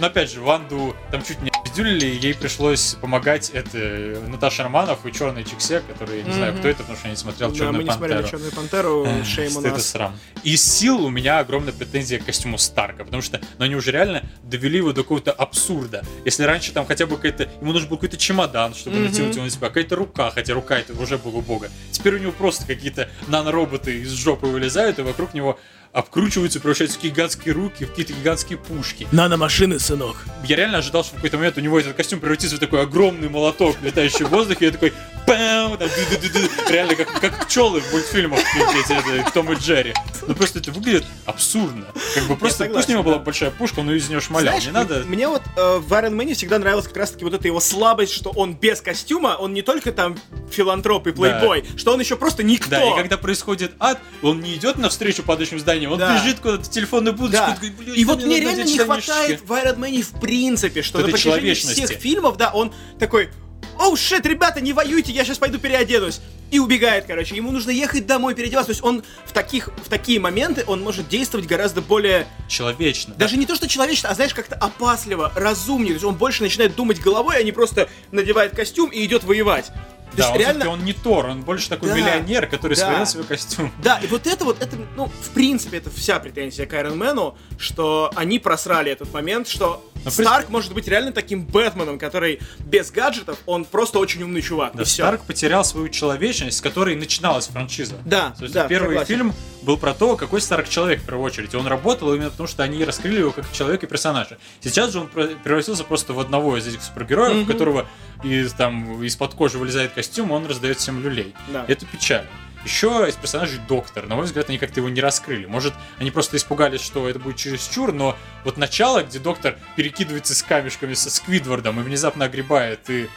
[0.00, 5.12] но опять же, Ванду там чуть не пиздюлили, ей пришлось помогать это Наташа Романов и
[5.12, 6.34] черной чиксе, который, я не mm-hmm.
[6.34, 8.08] знаю, кто это, потому что я не смотрел да, Черную мы не Пантеру.
[8.08, 9.72] смотрели Черную Пантеру, shame on us.
[9.72, 10.18] Это срам.
[10.44, 14.24] Из сил у меня огромная претензия к костюму Старка, потому что ну, они уже реально
[14.44, 16.04] довели его до какого-то абсурда.
[16.24, 19.08] Если раньше там хотя бы какой-то, ему нужен был какой-то чемодан, чтобы mm-hmm.
[19.08, 21.70] натянуть его на себя, какая-то рука, хотя рука это уже была убого.
[21.90, 25.58] Теперь у него просто какие-то нанороботы из жопы вылезают, и вокруг него
[25.94, 29.06] обкручиваются, превращаются в гигантские руки, в какие-то гигантские пушки.
[29.12, 30.16] Наномашины, сынок.
[30.44, 33.28] Я реально ожидал, что в какой-то момент у него этот костюм превратится в такой огромный
[33.28, 34.92] молоток, летающий в воздухе, и я такой
[35.26, 36.70] пэм, там, ду-ду-ду-ду.
[36.70, 39.94] реально как, как пчелы в мультфильмах эти, Том и Джерри.
[40.26, 41.86] Ну просто это выглядит абсурдно.
[42.14, 44.54] Как бы просто, пусть у него была большая пушка, он из нее шмалял.
[44.54, 45.04] Знаешь, Не надо...
[45.06, 48.30] Мне вот э, в Iron Man всегда нравилась как раз-таки вот эта его слабость, что
[48.30, 50.16] он без костюма, он не только там
[50.50, 52.70] филантроп и плейбой, что он еще просто никто.
[52.70, 56.18] Да, и когда происходит ад, он не идет навстречу падающим зданиям, он Да.
[56.18, 57.54] бежит куда-то в телефонную будочку, Да.
[57.54, 59.10] такой, «Блин, И вот мне реально не штанишки».
[59.10, 63.30] хватает в Iron Man в принципе, что на протяжении всех фильмов, да, он такой,
[63.78, 66.20] оу, шит, ребята, не воюйте, я сейчас пойду переоденусь.
[66.50, 67.34] И убегает, короче.
[67.34, 68.66] Ему нужно ехать домой, переодеваться.
[68.68, 73.12] То есть он в, таких, в такие моменты, он может действовать гораздо более Человечно.
[73.16, 75.88] Даже не то, что человечно, а знаешь, как-то опасливо, разумнее.
[75.88, 79.72] То есть он больше начинает думать головой, а не просто надевает костюм и идет воевать.
[80.16, 80.68] То Да, есть он, реально...
[80.70, 81.96] он не Тор, он больше такой Да.
[81.96, 82.86] миллионер, который Да.
[82.86, 83.72] свалил свой костюм.
[83.82, 87.34] Да, и вот это вот, это, ну, в принципе, это вся претензия к Iron Man,
[87.58, 92.90] что они просрали этот момент, что Но Старк может быть реально таким Бэтменом, который без
[92.90, 94.72] гаджетов, он просто очень умный чувак.
[94.74, 95.02] Да, и всё.
[95.04, 97.94] Старк потерял свою человечность, с которой начиналась франшиза.
[98.04, 99.06] Да, То есть да, первый согласен.
[99.06, 101.54] фильм был про то, какой Старк человек в первую очередь.
[101.54, 104.36] И он работал именно потому, что они раскрыли его как человека и персонажа.
[104.62, 107.46] Сейчас же он превратился просто в одного из этих супергероев, у Мгм.
[107.46, 107.86] которого
[108.24, 111.34] из, там, из-под кожи вылезает костюм, и он раздает всем люлей.
[111.48, 111.64] Да.
[111.68, 112.28] Это печально.
[112.64, 114.06] Еще из персонажей Доктор.
[114.06, 115.44] На мой взгляд, они как-то его не раскрыли.
[115.44, 120.42] Может, они просто испугались, что это будет чересчур, но вот начало, где Доктор перекидывается с
[120.42, 123.08] камешками со Сквидвардом и внезапно огребает и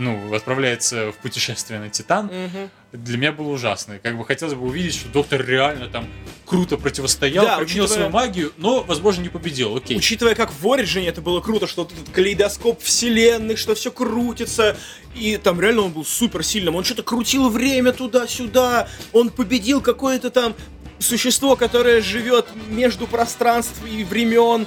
[0.00, 2.70] ну, отправляется в путешествие на Титан, Мгм.
[2.92, 3.98] для меня было ужасно.
[4.02, 6.08] Как бы хотелось бы увидеть, что доктор реально там
[6.46, 9.76] круто противостоял, Да, применил учитывая- свою магию, но, возможно, не победил.
[9.76, 9.96] Окей.
[9.96, 14.76] Учитывая, как в Ориджине это было круто, что тут этот калейдоскоп вселенных, что все крутится,
[15.14, 16.74] и там реально он был супер сильным.
[16.76, 20.54] Он что-то крутил время туда-сюда, он победил какое-то там
[20.98, 24.66] существо, которое живет между пространств и времен,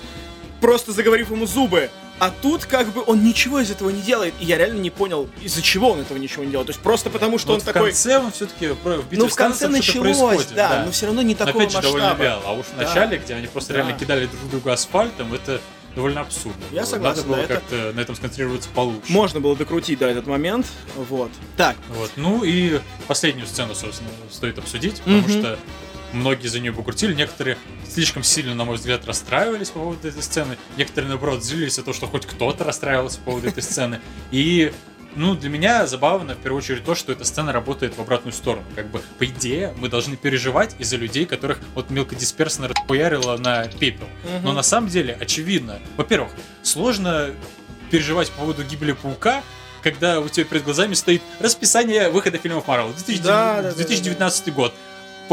[0.63, 1.89] просто заговорив ему зубы.
[2.19, 5.28] А тут как бы он ничего из этого не делает, и я реально не понял,
[5.41, 6.67] из-за чего он этого ничего не делает.
[6.67, 7.88] То есть просто потому, что Вот он в такой...
[7.89, 11.36] конце он все-таки в битве Ну, в конце началось, происходит, да, но все равно не
[11.36, 12.23] такого опять же, довольно масштаба.
[12.23, 12.41] вяло.
[12.45, 12.88] А уж в Да.
[12.88, 13.80] начале, где они просто Да.
[13.80, 15.60] реально кидали друг друга асфальтом, это
[15.95, 16.63] довольно абсурдно.
[16.71, 19.12] Я согласен, Надо было да, это- как-то на этом сконцентрироваться получше.
[19.12, 20.65] Можно было докрутить, да, этот момент.
[20.95, 21.32] Вот.
[21.58, 22.12] Так, Вот.
[22.15, 25.30] Ну и последнюю сцену, собственно, стоит обсудить, потому Мгм.
[25.30, 25.60] что
[26.13, 27.58] многие за нее покрутили, некоторые
[27.89, 31.93] слишком сильно, на мой взгляд, расстраивались по поводу этой сцены, некоторые, наоборот, злились за то,
[31.93, 33.99] что хоть кто-то расстраивался по поводу этой сцены.
[34.32, 34.71] И
[35.15, 38.65] ну, для меня забавно, в первую очередь, то, что эта сцена работает в обратную сторону.
[38.76, 44.08] Как бы, по идее, мы должны переживать из-за людей, которых вот мелкодисперсно расхуярило на пепел.
[44.41, 46.32] Но на самом деле, очевидно, во-первых,
[46.63, 47.32] сложно
[47.91, 49.43] переживать по поводу гибели паука,
[49.84, 52.88] когда у тебя перед глазами стоит расписание выхода фильмов Марвел.
[52.93, 54.73] 2009 Да, да, да, 2019 год.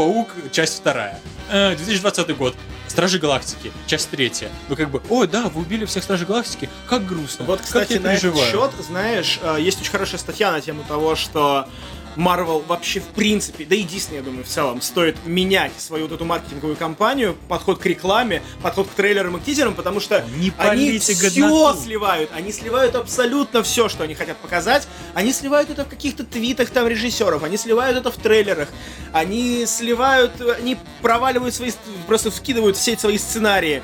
[0.01, 1.19] Паук, часть вторая.
[1.51, 2.55] Э, 2020 год.
[2.87, 4.49] Стражи Галактики, часть третья.
[4.67, 7.45] Ну как бы, о, да, вы убили всех Стражей Галактики, как грустно.
[7.45, 8.51] Вот, как кстати, я на этот переживаю.
[8.51, 11.67] счет, знаешь, э, есть очень хорошая статья на тему того, что
[12.15, 16.15] Marvel вообще в принципе, да и Disney, я думаю, в целом, стоит менять свою вот
[16.15, 20.51] эту маркетинговую кампанию, подход к рекламе, подход к трейлерам и к тизерам, потому что Не
[20.57, 21.81] они все годноту.
[21.81, 26.69] сливают, они сливают абсолютно все, что они хотят показать, они сливают это в каких-то твитах
[26.69, 28.69] там режиссеров, они сливают это в трейлерах,
[29.13, 31.71] они сливают, они проваливают свои,
[32.07, 33.81] просто вкидывают в сеть свои сценарии.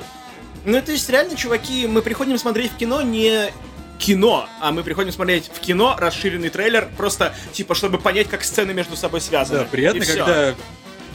[0.64, 3.50] Ну, то есть, реально, чуваки, мы приходим смотреть в кино не
[3.98, 8.72] кино, а мы приходим смотреть в кино расширенный трейлер, просто, типа, чтобы понять, как сцены
[8.72, 9.60] между собой связаны.
[9.60, 10.54] Да, приятно, когда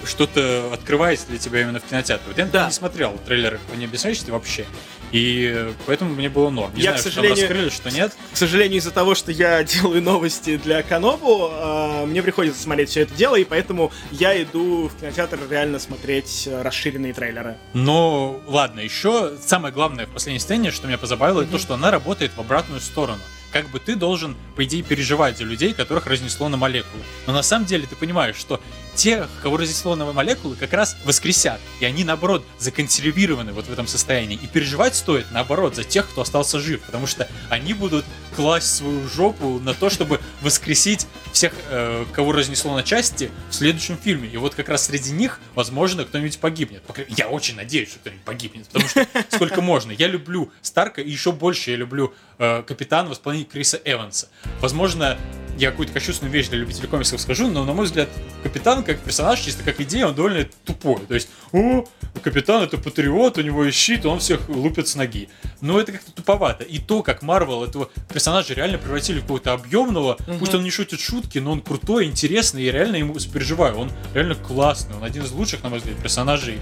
[0.05, 2.25] что-то открывается для тебя именно в кинотеатре.
[2.27, 2.65] Вот я Да.
[2.67, 4.65] не смотрел трейлеры по небесчастье вообще,
[5.13, 6.73] и поэтому мне было норм.
[6.73, 8.11] Не Я, знаю, к что сожалению- там раскрыли, что нет.
[8.33, 13.01] К сожалению, из-за того, что я делаю новости для Канобу, э, мне приходится смотреть все
[13.01, 17.55] это дело, и поэтому я иду в кинотеатр реально смотреть расширенные трейлеры.
[17.73, 21.91] Но ладно, еще самое главное в последней сцене, что меня позабавило, это то, что она
[21.91, 23.21] работает в обратную сторону.
[23.53, 27.03] Как бы ты должен, по идее, переживать за людей, которых разнесло на молекулы.
[27.27, 28.59] Но на самом деле ты понимаешь, что
[28.95, 31.59] тех, кого разнесло на молекулы, как раз воскресят.
[31.79, 34.39] И они, наоборот, законсервированы вот в этом состоянии.
[34.41, 36.81] И переживать стоит, наоборот, за тех, кто остался жив.
[36.81, 42.75] Потому что они будут класть свою жопу на то, чтобы воскресить всех, э, кого разнесло
[42.75, 44.29] на части в следующем фильме.
[44.29, 46.83] И вот как раз среди них, возможно, кто-нибудь погибнет.
[47.09, 49.91] Я очень надеюсь, что кто-нибудь погибнет, потому что сколько можно.
[49.91, 54.27] Я люблю Старка, и еще больше я люблю э, Капитана в исполнении Криса Эванса.
[54.61, 55.17] Возможно,
[55.57, 58.09] я какую-то кощунственную вещь для любителей комиксов скажу, но, на мой взгляд,
[58.41, 60.99] Капитан как персонаж, чисто как идея, он довольно тупой.
[61.07, 61.85] То есть, о,
[62.23, 65.29] Капитан это патриот, у него есть щит, он всех лупит с ноги.
[65.61, 66.63] Но это как-то туповато.
[66.63, 70.99] И то, как Марвел этого персонажа реально превратили в какого-то объемного, пусть он не шутит
[70.99, 73.77] шутки, но он крутой, интересный, и реально ему сопереживаю.
[73.77, 76.59] Он реально классный, он один из лучших, на мой взгляд, персонажей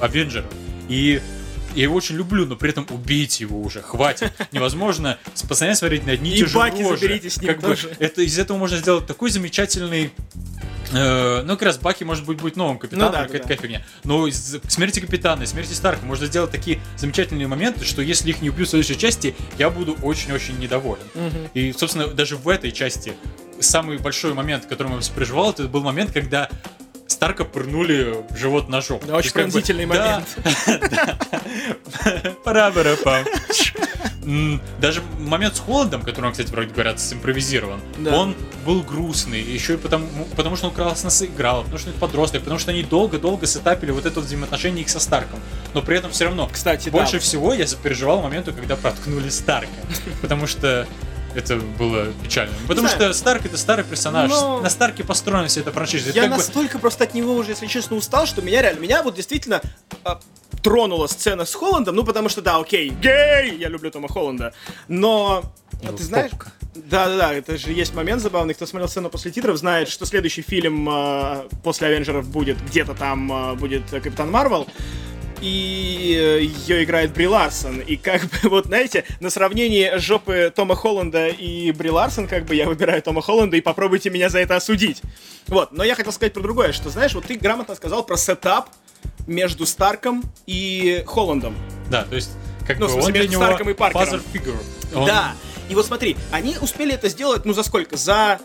[0.00, 0.50] Авенджеров.
[0.88, 1.20] И
[1.74, 4.32] я его очень люблю, но при этом убейте его уже, хватит.
[4.52, 6.98] Невозможно постоянно смотреть на одни и те же Баки рожи.
[6.98, 7.94] заберите с ним Как бы тоже.
[7.98, 10.10] это, из этого можно сделать такой замечательный
[10.92, 13.56] э, ну, как раз Баки, может быть, будет новым капитаном, Ну да, какая-то да.
[13.56, 13.84] фигня.
[14.04, 18.42] Но из смерти капитана и смерти Старка можно сделать такие замечательные моменты, что если их
[18.42, 21.04] не убьют в следующей части, я буду очень-очень недоволен.
[21.54, 23.14] И, собственно, даже в этой части
[23.60, 26.48] самый большой момент, который я переживал, это был момент, когда
[27.06, 29.00] Старка пырнули в живот ножом.
[29.06, 30.22] Да, очень бы, пронзительный да,
[30.66, 32.38] момент.
[32.44, 33.24] Пара-пара-пам.
[34.24, 38.16] М, Даже момент с Холландом, который, он, кстати, вроде говорят, симпровизирован, Да.
[38.16, 42.40] он был грустный, еще и потому, потому что он классно сыграл, потому что он подросток,
[42.40, 45.40] потому что они долго-долго сетапили вот это взаимоотношение их со Старком.
[45.74, 46.92] Но при этом все равно, Кстати, да.
[46.92, 49.68] больше всего я запереживал моменту, когда проткнули Старка.
[50.22, 50.86] Потому что
[51.34, 52.54] это было печально.
[52.68, 53.02] Потому знаю.
[53.02, 54.30] что Старк это старый персонаж.
[54.30, 56.10] Но- На Старке построена вся эта франшиза.
[56.10, 59.02] Я как бы- настолько просто от него уже, если честно, устал, что меня реально, меня
[59.02, 59.60] вот действительно
[60.04, 60.20] а,
[60.62, 64.54] тронула сцена с Холландом, ну потому что, да, окей, гей, я люблю Тома Холланда,
[64.88, 65.42] но,
[65.82, 66.52] а Ну, ты знаешь, попка.
[66.74, 70.88] да-да-да, это же есть момент забавный, кто смотрел сцену после титров, знает, что следующий фильм
[70.88, 74.66] а, после Авенджеров будет, где-то там а, будет э, Капитан Марвел,
[75.44, 77.80] и ее играет Бри Ларсон.
[77.80, 82.54] И как бы, вот знаете, на сравнении жопы Тома Холланда и Бри Ларсон, как бы
[82.54, 85.02] я выбираю Тома Холланда, и попробуйте меня за это осудить.
[85.46, 88.70] Вот, но я хотел сказать про другое, что, знаешь, вот ты грамотно сказал про setup
[89.26, 91.54] между Старком и Холландом.
[91.90, 92.30] Да, то есть,
[92.66, 94.08] как Ну, в бы смысле, он для между Старком и Паркером.
[94.08, 94.56] father figure.
[94.94, 95.34] Он- Да.
[95.68, 97.96] И вот смотри, они успели это сделать, ну за сколько?
[97.96, 98.38] За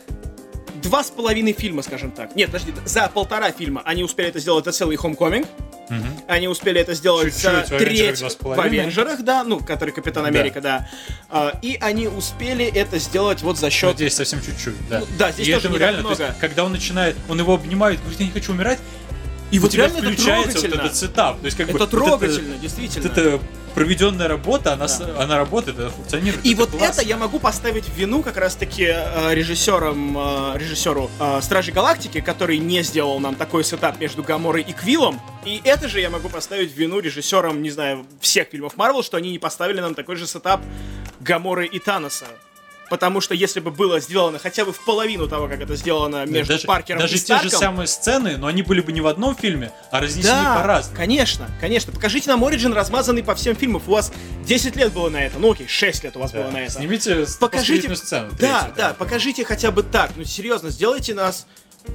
[0.81, 2.35] два с половиной фильма, скажем так.
[2.35, 5.45] Нет, подожди, за полтора фильма они успели это сделать за целый Homecoming.
[5.89, 6.05] Мгм.
[6.27, 8.59] Они успели это сделать Чуть-чуть, за треть в.
[8.59, 10.87] Avenger ах, да, ну, который Капитан Америка, да.
[11.29, 13.95] А, и они успели это сделать вот за Ну, счет...
[13.95, 14.99] здесь совсем чуть-чуть, да.
[14.99, 16.39] Ну, да, здесь и тоже это реально, так то есть, много.
[16.39, 18.79] когда он начинает, он его обнимает, говорит, я не хочу умирать,
[19.51, 20.81] И у вот тебя реально это включается вот трогательно.
[20.85, 21.39] этот setup.
[21.39, 23.09] То есть, как бы, Это вот трогательно, это- действительно.
[23.09, 23.39] Вот эта
[23.75, 25.23] проведенная работа, она, Да.
[25.23, 26.45] она работает, это функционирует.
[26.45, 26.85] И это вот классно.
[27.01, 32.19] это я могу поставить в вину как раз-таки э, режиссером, э, режиссеру э, Стражей Галактики,
[32.21, 35.21] который не сделал нам такой setup между Гаморой и Квиллом.
[35.45, 39.17] И это же я могу поставить в вину режиссерам, не знаю, всех фильмов Марвел, что
[39.17, 40.61] они не поставили нам такой же setup
[41.21, 42.25] Гаморы и Таноса.
[42.89, 46.31] Потому что если бы было сделано хотя бы в половину того, как это сделано Да,
[46.31, 49.01] между даже, Паркером даже и те же Старком, самые сцены, но они были бы не
[49.01, 50.97] в одном фильме, а разнесены да, по-разному.
[50.97, 51.91] конечно, конечно.
[51.93, 53.81] Покажите нам Ориджин, размазанный по всем фильмам.
[53.85, 54.11] У вас
[54.45, 55.37] 10 лет было на это.
[55.39, 56.41] Ну окей, 6 лет у вас Да.
[56.41, 56.73] было на это.
[56.73, 58.29] Снимите покажите, сцену.
[58.39, 60.11] да, третью, да, покажите хотя бы так.
[60.15, 61.45] Ну серьезно, сделайте нас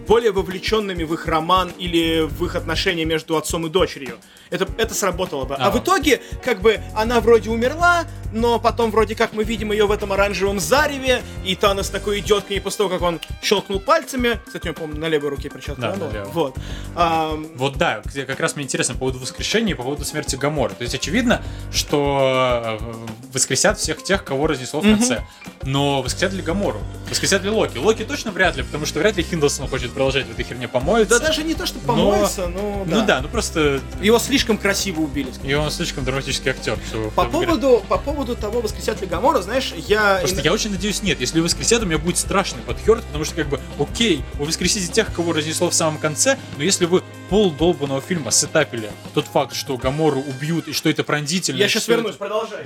[0.08, 4.18] более вовлеченными в их роман или в их отношения между отцом и дочерью.
[4.50, 5.54] Это, это сработало бы.
[5.56, 5.70] А, А.
[5.70, 9.90] в итоге, как бы, она вроде умерла, но потом вроде как мы видим ее в
[9.92, 14.40] этом оранжевом зареве, и Танос такой идет к ней после того, как он щелкнул пальцами.
[14.46, 15.80] Кстати, я помню, на левой руке перчатка.
[15.98, 16.28] Да, левой.
[16.32, 16.56] Вот.
[16.96, 20.74] Ам, Вот да, как раз мне интересно по поводу воскрешения и по поводу смерти Гаморы.
[20.74, 21.42] То есть очевидно,
[21.72, 25.24] что э, воскресят всех тех, кого разнесло в конце.
[25.62, 26.80] Но воскресят ли Гамору?
[27.08, 27.78] Воскресят ли Локи?
[27.78, 31.18] Локи точно вряд ли, потому что вряд ли Хиндлсон хочет продолжать в этой херне помоиться.
[31.18, 32.84] Да даже не то, что Но- помоется, но...
[32.86, 35.30] Ну да, ну просто Его слишком красиво убили.
[35.30, 35.50] скажем.
[35.50, 36.78] и он слишком драматический актер.
[37.14, 40.26] По поводу, по поводу того, воскресят ли Гамора, знаешь, я...
[40.26, 41.20] Что я очень надеюсь, нет.
[41.20, 45.12] Если воскресят, у меня будет страшный подхерт, потому что, как бы, окей, вы воскресите тех,
[45.12, 49.76] кого разнесло в самом конце, но если вы пол долбанного фильма сетапили тот факт, что
[49.76, 51.58] Гамору убьют, и что это пронзительно...
[51.58, 52.64] Я сейчас вернусь, это- продолжай.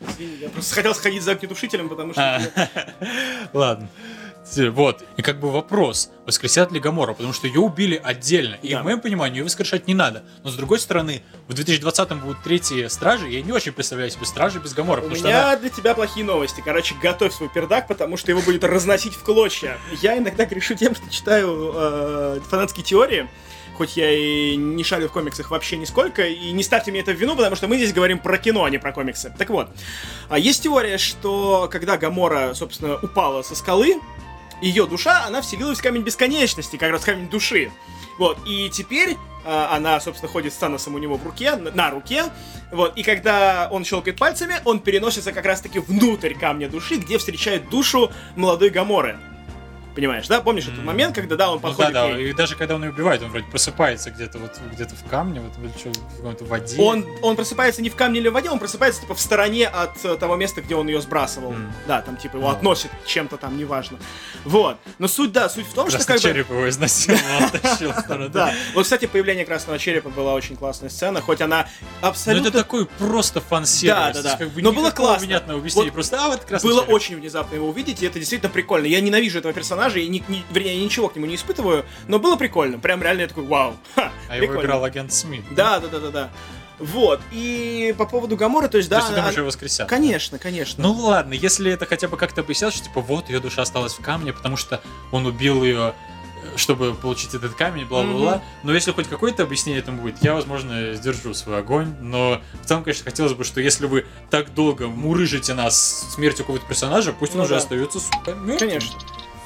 [0.00, 2.22] Извини, я просто хотел сходить за огнетушителем, потому что...
[2.54, 2.68] А.
[3.54, 3.88] Ладно.
[4.54, 5.02] Т- Вот.
[5.16, 8.56] И как бы вопрос, воскресят ли Гамору, потому что ее убили отдельно.
[8.62, 8.80] И Да.
[8.80, 10.24] в моем понимании ее воскрешать не надо.
[10.44, 14.58] Но с другой стороны, в 2020-м будут третьи стражи, я не очень представляю себе стражи
[14.60, 15.56] без Гамора, У потому что меня она...
[15.56, 16.62] для тебя плохие новости.
[16.64, 19.78] Короче, готовь свой пердак, потому что его будет разносить в клочья.
[20.02, 23.28] Я иногда грешу тем, что читаю э, фанатские теории.
[23.76, 27.16] Хоть я и не шарю в комиксах вообще нисколько, и не ставьте мне это в
[27.16, 29.30] вину, потому что мы здесь говорим про кино, а не про комиксы.
[29.36, 29.68] Так вот,
[30.30, 34.00] а есть теория, что когда Гамора, собственно, упала со скалы,
[34.60, 37.70] ее душа, она вселилась в камень бесконечности, как раз камень души.
[38.18, 42.24] Вот, и теперь а, она, собственно, ходит с Таносом у него в руке, на, руке,
[42.72, 47.68] вот, и когда он щелкает пальцами, он переносится как раз-таки внутрь камня души, где встречает
[47.68, 49.18] душу молодой Гаморы.
[49.96, 50.40] Понимаешь, да?
[50.42, 50.84] Помнишь этот М.
[50.84, 52.30] момент, когда, да, он Ну да, подходит да, ней?
[52.30, 55.52] и даже когда он ее убивает, он вроде просыпается где-то вот где-то в камне, вот
[55.58, 56.80] или что, в какой-то воде.
[56.80, 60.04] Он, он просыпается не в камне или в воде, он просыпается типа в стороне от
[60.04, 61.52] э, того места, где он ее сбрасывал.
[61.54, 61.72] М.
[61.88, 62.54] Да, там типа его Ну.
[62.54, 63.98] относит чем-то там, неважно.
[64.44, 64.76] Вот.
[64.98, 66.28] Но суть, да, суть в том, что Красный как бы...
[66.28, 68.28] череп его изнасиловал, оттащил сторону.
[68.28, 68.52] Да.
[68.74, 71.66] Вот, кстати, появление Красного Черепа была очень классная сцена, хоть она
[72.02, 72.48] Ну абсолютно...
[72.48, 73.96] это такой просто фан-сервис.
[74.16, 74.36] Да, да, да.
[74.36, 75.26] Как бы Но было классно.
[75.26, 78.84] понятного объяснения, просто, а вот красный Было очень внезапно его увидеть, и это действительно прикольно.
[78.86, 82.18] Я ненавижу этого персонажа, персонажа, и ни, ни, вернее, ничего к нему не испытываю, но
[82.18, 82.78] было прикольно.
[82.78, 83.76] Прям реально я такой, вау.
[83.94, 84.52] Ха, А прикольно.
[84.52, 85.44] его играл агент Смит.
[85.52, 86.30] Да, да, да, да, да.
[86.78, 87.20] Вот.
[87.32, 89.00] И по поводу Гаморы, то есть, То да.
[89.00, 89.88] есть это она- уже воскресят.
[89.88, 90.82] Конечно, конечно.
[90.82, 94.02] Ну ладно, если это хотя бы как-то объяснялось, что типа вот ее душа осталась в
[94.02, 95.94] камне, потому что он убил ее,
[96.44, 98.34] э, чтобы получить этот камень, бла-бла-бла.
[98.36, 98.42] Мгм.
[98.64, 101.94] Но если хоть какое-то объяснение этому будет, я, возможно, сдержу свой огонь.
[102.02, 106.66] Но в целом, конечно, хотелось бы, что если вы так долго мурыжите нас смертью какого-то
[106.66, 107.58] персонажа, пусть он Ну уже да.
[107.60, 108.58] остается, сука, мертвым.
[108.58, 108.98] Конечно.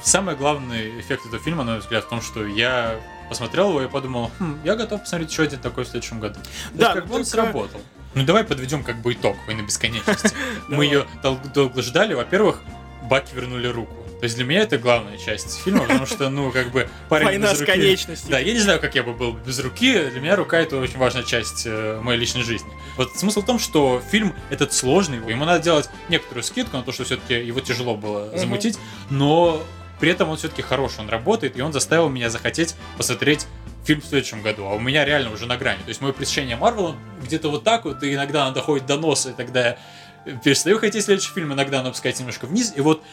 [0.03, 2.99] Самый главный эффект этого фильма, на мой взгляд, в том, что я
[3.29, 6.39] посмотрел его и подумал, «Хм, я готов посмотреть еще один такой в следующем году.
[6.73, 7.81] Да, есть, как бы он только- сработал.
[8.13, 10.33] Ну давай подведем как бы итог «Войны бесконечности».
[10.67, 12.13] Мы ее дол- долго ждали.
[12.13, 12.59] Во-первых,
[13.03, 13.95] Баки вернули руку.
[14.19, 17.51] То есть для меня это главная часть фильма, потому что, ну, как бы парень Война
[17.53, 18.29] без руки- конечностью.
[18.29, 20.09] Да, я не знаю, как я бы был без руки.
[20.11, 22.69] Для меня рука это очень важная часть э, моей личной жизни.
[22.97, 26.91] Вот смысл в том, что фильм этот сложный, ему надо делать некоторую скидку на то,
[26.91, 28.77] что все-таки его тяжело было замутить,
[29.09, 29.63] но
[30.01, 33.45] при этом он все-таки хорош, он работает, и он заставил меня захотеть посмотреть
[33.85, 35.81] фильм в следующем году, а у меня реально уже на грани.
[35.83, 39.29] То есть мое пресыщение Марвелом где-то вот так вот, и иногда оно доходит до носа,
[39.29, 39.77] и тогда
[40.25, 43.03] я перестаю хотеть следующий фильм, иногда оно опускается немножко вниз, и вот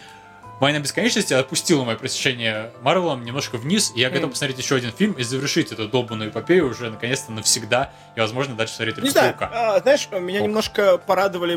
[0.61, 5.13] Война бесконечности отпустила мое пресыщение Марвелом немножко вниз, и я готов посмотреть еще один фильм
[5.13, 9.79] и завершить эту долбанную эпопею уже наконец-то навсегда, и, возможно, дальше смотреть Не знаю, а,
[9.79, 10.47] знаешь, меня Ок.
[10.49, 11.55] немножко порадовали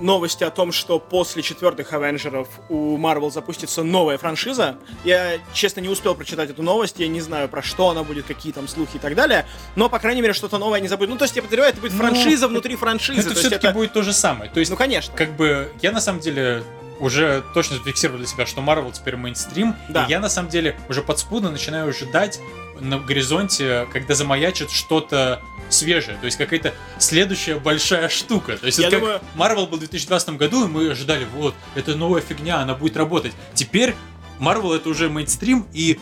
[0.00, 4.76] новости о том, что после четвертых Авенджеров у Marvel запустится новая франшиза.
[5.04, 8.52] Я, честно, не успел прочитать эту новость, я не знаю, про что она будет, какие
[8.52, 9.46] там слухи и так далее,
[9.76, 11.10] но, по крайней мере, что-то новое не забудет.
[11.10, 13.20] Ну, то есть, я подозреваю, это будет Ну, франшиза внутри франшизы.
[13.20, 14.50] Это все-таки это- будет то же самое.
[14.50, 15.14] То есть, Ну, конечно.
[15.14, 16.62] как бы, я на самом деле
[16.98, 20.04] уже точно зафиксировал для себя, что Марвел теперь мейнстрим, Да.
[20.04, 22.38] и я на самом деле уже подспудно начинаю ожидать
[22.80, 28.56] на горизонте, когда замаячит что-то свежее, то есть какая-то следующая большая штука.
[28.56, 31.54] То есть Я это как думаю- Марвел был в 2020 году, и мы ожидали, вот,
[31.74, 33.32] это новая фигня, она будет работать.
[33.54, 33.94] Теперь
[34.38, 35.98] Марвел это уже мейнстрим, и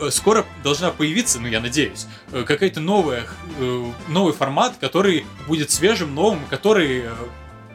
[0.00, 3.26] э, скоро должна появиться, ну я надеюсь, э, какая-то новая,
[3.58, 7.04] э, новый формат, который будет свежим, новым, который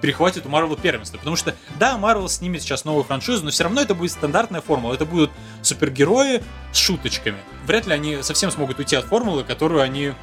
[0.06, 1.18] перехватит у Марвел первенство.
[1.18, 4.94] Потому что, да, Марвел снимет сейчас новую франшизу, но все равно это будет стандартная формула.
[4.94, 5.32] Это будут
[5.64, 7.40] супергерои с шуточками.
[7.66, 10.14] Вряд ли они совсем смогут уйти от формулы, которую они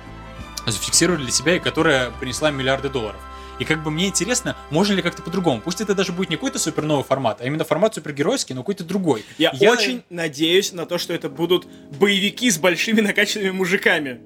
[0.68, 3.20] зафиксировали для себя и которая принесла миллиарды долларов.
[3.58, 5.60] И как бы мне интересно, можно ли как-то по-другому.
[5.60, 8.84] Пусть это даже будет не какой-то супер новый формат, а именно формат супергеройский, но какой-то
[8.84, 9.24] другой.
[9.36, 11.66] Я, очень надеюсь на то, что это будут
[11.98, 14.20] боевики с большими накачанными мужиками.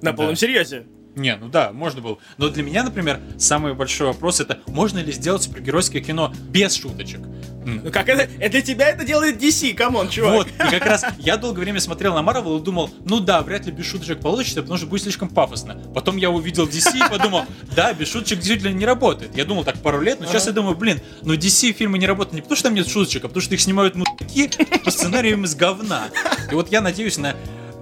[0.00, 0.16] На Да.
[0.16, 0.86] полном серьезе.
[1.16, 2.18] Не, ну да, можно было.
[2.36, 7.20] Но для меня, например, самый большой вопрос это, можно ли сделать супергеройское кино без шуточек?
[7.64, 8.30] Ну как это?
[8.38, 10.34] Это для тебя это делает DC, come on, чувак.
[10.34, 13.66] Вот, и как раз я долгое время смотрел на Марвел и думал, ну да, вряд
[13.66, 15.74] ли без шуточек получится, потому что будет слишком пафосно.
[15.94, 17.44] Потом я увидел DC и подумал,
[17.74, 19.34] да, без шуточек действительно не работает.
[19.34, 22.34] Я думал так пару лет, но сейчас я думаю, блин, но DC фильмы не работают
[22.34, 24.50] не потому, что там нет шуточек, а потому что их снимают мудаки
[24.84, 26.10] по сценариям из говна.
[26.52, 27.34] И вот я надеюсь на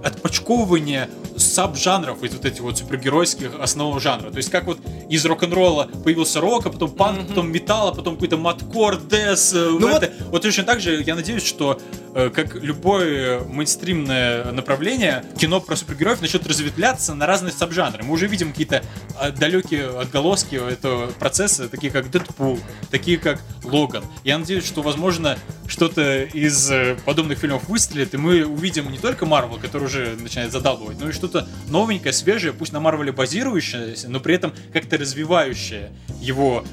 [0.03, 4.31] отпочковывание саб-жанров из вот этих вот супергеройских основного жанра.
[4.31, 4.79] То есть как вот
[5.09, 7.27] из рок-н-ролла появился рок, а потом панк, Мгм.
[7.27, 9.53] потом металл, а потом какой-то маткор, дэс.
[9.53, 10.41] Ну Ну вот- вот...
[10.41, 11.79] точно так же я надеюсь, что
[12.13, 18.03] э, как любое мейнстримное направление, кино про супергероев начнет разветвляться на разные саб-жанры.
[18.03, 18.83] Мы уже видим какие-то
[19.21, 22.59] э, далекие отголоски этого процесса, такие как Дэдпул,
[22.89, 24.03] такие как Логан.
[24.23, 29.25] Я надеюсь, что, возможно, что-то из э, подобных фильмов выстрелит, и мы увидим не только
[29.25, 34.19] Марвел, который уже начинает задалбывать, но и что-то новенькое, свежее, пусть на Марвеле базирующееся, но
[34.19, 36.63] при этом как-то развивающее его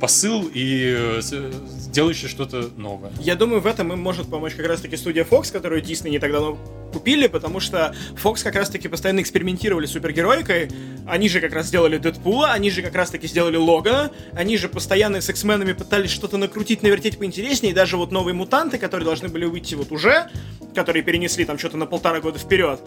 [0.00, 1.20] посыл и э,
[1.90, 3.12] делающее что-то новое.
[3.20, 6.32] Я думаю, в этом им может помочь как раз-таки студия Fox, которую Disney не так
[6.32, 6.58] давно
[6.92, 10.70] купили, потому что Fox как раз-таки постоянно экспериментировали с супергероикой.
[11.06, 15.20] Они же как раз сделали Дэдпула, они же как раз-таки сделали Логана, они же постоянно
[15.20, 19.46] с X-менами пытались что-то накрутить, навертеть поинтереснее, и даже вот новые мутанты, которые должны были
[19.46, 20.28] выйти вот уже,
[20.74, 22.80] которые перенесли там что-то на полтора года вперед,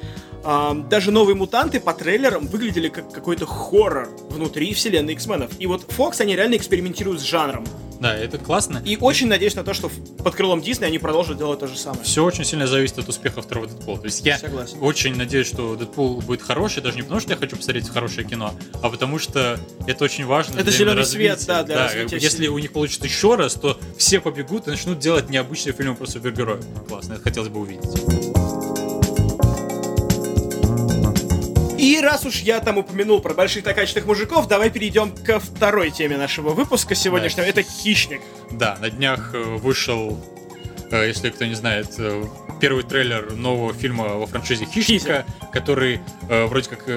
[0.44, 5.52] ам, даже новые мутанты по трейлерам выглядели как какой-то хоррор внутри вселенной X-менов.
[5.60, 7.66] И вот Fox, они реально экспериментируют с жанром.
[8.02, 8.82] Да, это классно.
[8.86, 9.90] И очень надеюсь на то, что
[10.22, 12.04] под крылом Дисней они продолжат делать то же самое.
[12.04, 13.98] Все очень сильно зависит от успеха второго Дэдпула.
[14.00, 14.78] То есть я Согласен.
[14.82, 18.54] очень надеюсь, что Дэдпул будет хороший, даже не потому, что я хочу посмотреть хорошее кино,
[18.84, 19.58] а потому что
[19.88, 20.56] это очень важно.
[20.56, 21.36] Это для зеленый развития.
[21.38, 24.68] свет, да, для развития бы, всей- Если у них получится еще раз, то все побегут
[24.68, 26.66] и начнут делать необычные фильмы про супергероев.
[26.90, 28.35] Классно, это хотелось бы увидеть.
[31.86, 36.18] И раз уж я там упомянул про больших накачанных мужиков, давай перейдем ко второй теме
[36.18, 37.44] нашего выпуска сегодняшнего.
[37.44, 37.50] Да.
[37.50, 38.22] Это «Хищник».
[38.50, 40.20] Да, на днях э, вышел,
[40.90, 42.24] э, если кто не знает, э,
[42.60, 46.88] первый трейлер нового фильма во франшизе Хищника, который э, вроде как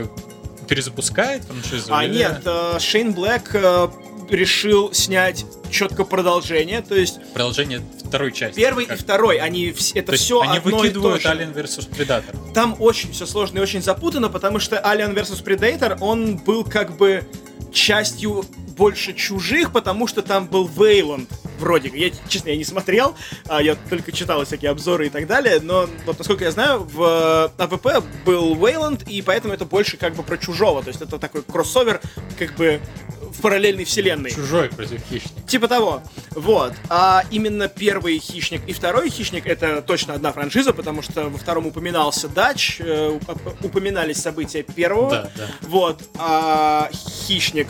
[0.67, 1.95] перезапускает франшизу.
[1.95, 3.91] А или- нет, Шейн Блэк
[4.31, 8.57] решил снять четко продолжение, то есть Продолжение второй части.
[8.57, 11.29] первый Как- и второй, они это То все они одно и то выкидывают же.
[11.29, 11.91] Alien vs.
[11.91, 12.53] Predator.
[12.55, 15.43] Там очень все сложно и очень запутано, потому что Alien vs.
[15.45, 17.25] Predator, он был как бы
[17.73, 18.45] частью
[18.77, 21.29] больше чужих, потому что там был Вейланд.
[21.59, 21.91] Вроде.
[21.93, 23.17] Я, честно, я не смотрел,
[23.49, 27.51] а, я только читал всякие обзоры и так далее, но вот насколько я знаю, в
[27.59, 30.83] э, АВП был Вейланд, и поэтому это больше как бы про чужого.
[30.85, 32.01] То есть это такой кроссовер
[32.39, 32.81] как бы
[33.33, 34.31] в параллельной вселенной.
[34.31, 35.41] Чужой против хищника.
[35.47, 36.03] Типа того.
[36.31, 36.73] Вот.
[36.89, 41.67] А именно первый хищник и второй хищник это точно одна франшиза, потому что во втором
[41.67, 45.11] упоминался Дач, э, уп- упоминались события первого.
[45.11, 45.47] Да, да.
[45.63, 46.03] Вот.
[46.19, 47.69] А хищник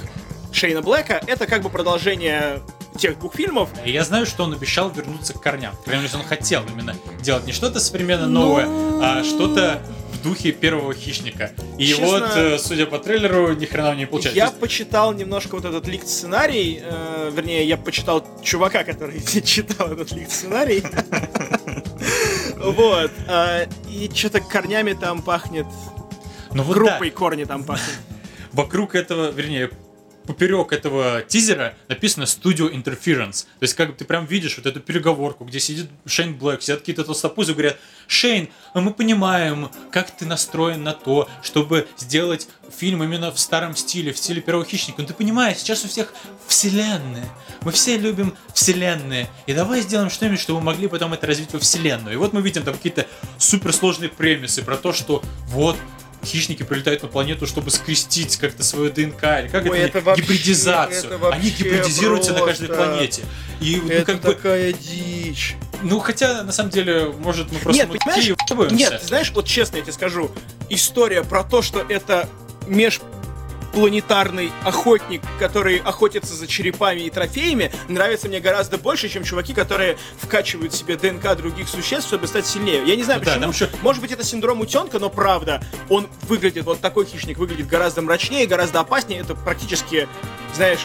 [0.53, 2.61] Шейна Блэка это как бы продолжение
[2.99, 3.69] тех двух фильмов.
[3.85, 5.77] И я знаю, что он обещал вернуться к корням.
[5.77, 8.41] По крайней мере, он хотел именно делать не что-то современно Ну.
[8.41, 8.67] новое,
[9.01, 9.81] а что-то
[10.13, 11.53] в духе первого хищника.
[11.79, 14.37] И Честно, вот, э, судя по трейлеру, ни хрена не получается.
[14.39, 19.93] Я есть, почитал немножко вот этот ликт сценарий, э, вернее, я почитал чувака, который читал
[19.93, 20.83] этот ликт сценарий.
[22.59, 23.13] Вот.
[23.29, 25.67] а, И что-то корнями там пахнет.
[26.53, 27.97] ну вот Группой корни там пахнет.
[28.53, 29.71] вокруг этого, вернее,
[30.29, 33.47] поперек этого тизера написано Studio Interference.
[33.59, 36.81] То есть, как бы ты прям видишь вот эту переговорку, где сидит Шейн Блэк, сидят
[36.81, 43.03] какие-то толстопузы говорят, Шейн, а мы понимаем, как ты настроен на то, чтобы сделать фильм
[43.03, 45.01] именно в старом стиле, в стиле первого хищника.
[45.01, 46.13] Но ты понимаешь, сейчас у всех
[46.47, 47.27] вселенная.
[47.63, 49.29] Мы все любим вселенные.
[49.47, 52.13] И давай сделаем что-нибудь, чтобы мы могли потом это развить во вселенную.
[52.13, 53.07] И вот мы видим там какие-то
[53.39, 55.77] суперсложные премисы про то, что вот
[56.25, 60.23] хищники прилетают на планету, чтобы скрестить как-то свою ДНК, или как Ой, это, это вообще-
[60.23, 61.05] гибридизацию.
[61.05, 63.23] это вообще Они гибридизируются на каждой просто- планете.
[63.61, 65.57] И ну, Это как бы, такая дичь.
[65.83, 68.73] ну хотя на самом деле, может, мы просто Нет, мы понимаешь?
[68.73, 70.31] Нет, ты знаешь, вот честно я тебе скажу,
[70.71, 72.29] история про то, что это
[73.79, 79.97] межпланетарный охотник, который охотится за черепами и трофеями, нравится мне гораздо больше, чем чуваки, которые
[80.21, 82.83] вкачивают себе ДНК других существ, чтобы стать сильнее.
[82.85, 83.41] Я не знаю, Ну да, почему.
[83.43, 87.69] там ещё- Может быть, это синдром утенка, но правда, он выглядит, вот такой хищник выглядит
[87.69, 89.21] гораздо мрачнее, гораздо опаснее.
[89.21, 90.09] Это практически,
[90.55, 90.81] знаешь,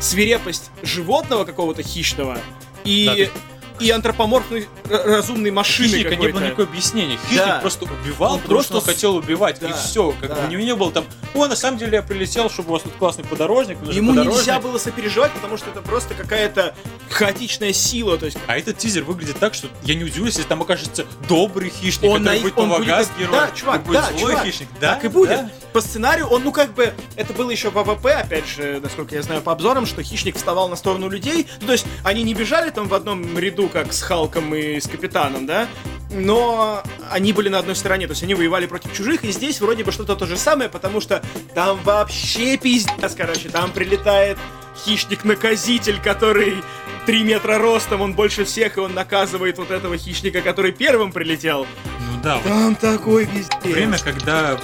[0.00, 2.38] свирепость животного какого-то хищного
[2.84, 3.40] и, Да,
[3.80, 7.18] и антропоморфной р- разумной машины Хищника не было никакого объяснения.
[7.24, 7.58] Хищник Да.
[7.60, 9.58] просто убивал, Он он просто с- хотел убивать.
[9.60, 10.14] Да, И все.
[10.20, 10.34] Как да.
[10.36, 11.04] бы у него не было там,
[11.34, 13.78] о, на самом деле я прилетел, чтобы у вас тут классный подорожник.
[13.90, 14.38] Ему подорожник».
[14.38, 16.74] нельзя было сопереживать, потому что это просто какая-то
[17.08, 18.16] хаотичная сила.
[18.18, 21.70] То есть А этот тизер выглядит так, что я не удивлюсь, если там окажется добрый
[21.70, 23.18] хищник, он, который на- будет он помогать будет...
[23.18, 23.40] герою.
[23.40, 24.44] Да, чувак, будет да, злой чувак.
[24.46, 24.68] хищник.
[24.80, 25.30] Да, Так и будет.
[25.30, 25.50] да.
[25.72, 29.22] По сценарию он, ну как бы, это было еще в АВП, опять же, насколько я
[29.22, 31.46] знаю по обзорам, что хищник вставал на сторону людей.
[31.60, 34.86] Ну, то есть они не бежали там в одном ряду, как с Халком и с
[34.86, 35.66] Капитаном, да?
[36.10, 39.84] Но они были на одной стороне, то есть они воевали против чужих, и здесь вроде
[39.84, 41.22] бы что-то то же самое, потому что
[41.54, 44.36] там вообще пиздец, короче, там прилетает
[44.84, 46.62] хищник-наказитель, который
[47.06, 51.66] 3 метра ростом, он больше всех, и он наказывает вот этого хищника, который первым прилетел.
[52.00, 53.54] Ну да, вот Там такой пиздец.
[53.62, 54.58] время, когда,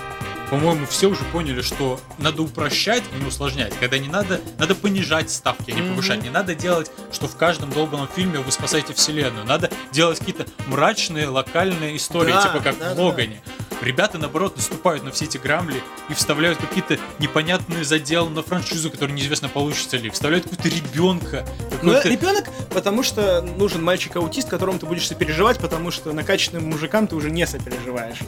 [0.51, 3.75] по-моему, все уже поняли, что надо упрощать, а не усложнять.
[3.79, 6.23] Когда не надо, надо понижать ставки, а не повышать.
[6.23, 9.45] Не надо делать, что в каждом долбанном фильме вы спасаете вселенную.
[9.45, 13.03] Надо делать какие-то мрачные локальные истории, Да, типа как да, в да.
[13.03, 13.43] Логане.
[13.83, 19.15] Ребята, наоборот, наступают на все эти грамли и вставляют какие-то непонятные заделы на франшизу, которые
[19.15, 20.09] неизвестно получится ли.
[20.09, 21.47] Вставляют какого-то ребенка.
[21.83, 27.17] Ну, ребенок, потому что нужен мальчик-аутист, которому ты будешь сопереживать, потому что накачанным мужикам ты
[27.17, 28.19] уже не сопереживаешь.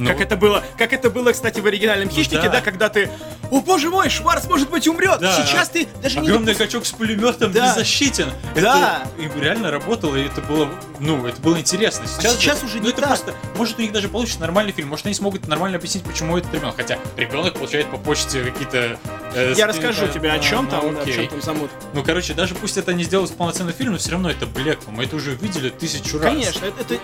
[0.00, 2.48] Ну, Как это было, как это было, кстати, в оригинальном Ну хищнике, да.
[2.48, 2.60] да.
[2.62, 3.10] когда ты.
[3.50, 5.18] О боже мой, Шварц, может быть, умрет!
[5.20, 5.32] Да.
[5.44, 6.52] Сейчас ты даже Огромный не.
[6.54, 7.66] допус- качок с пулеметом Да.
[7.66, 8.30] беззащитен.
[8.54, 9.02] Да.
[9.18, 10.70] Это и реально работало, и это было,
[11.00, 12.06] ну, это было интересно.
[12.06, 13.08] Сейчас, А сейчас же- уже ну, не это так.
[13.08, 16.54] просто, может, у них даже получится нормальный фильм, может, они смогут нормально объяснить, почему этот
[16.54, 16.76] ребенок.
[16.76, 18.98] Хотя ребенок получает по почте какие-то.
[19.34, 21.14] э, Я расскажу тебе о ну, чем ну, там, да, о окей.
[21.14, 21.70] чем там замут.
[21.92, 24.92] Ну, короче, даже пусть это не сделать полноценный фильм, но все равно это Блекло.
[24.92, 26.32] Мы это уже видели тысячу раз.
[26.32, 27.00] Конечно, это, это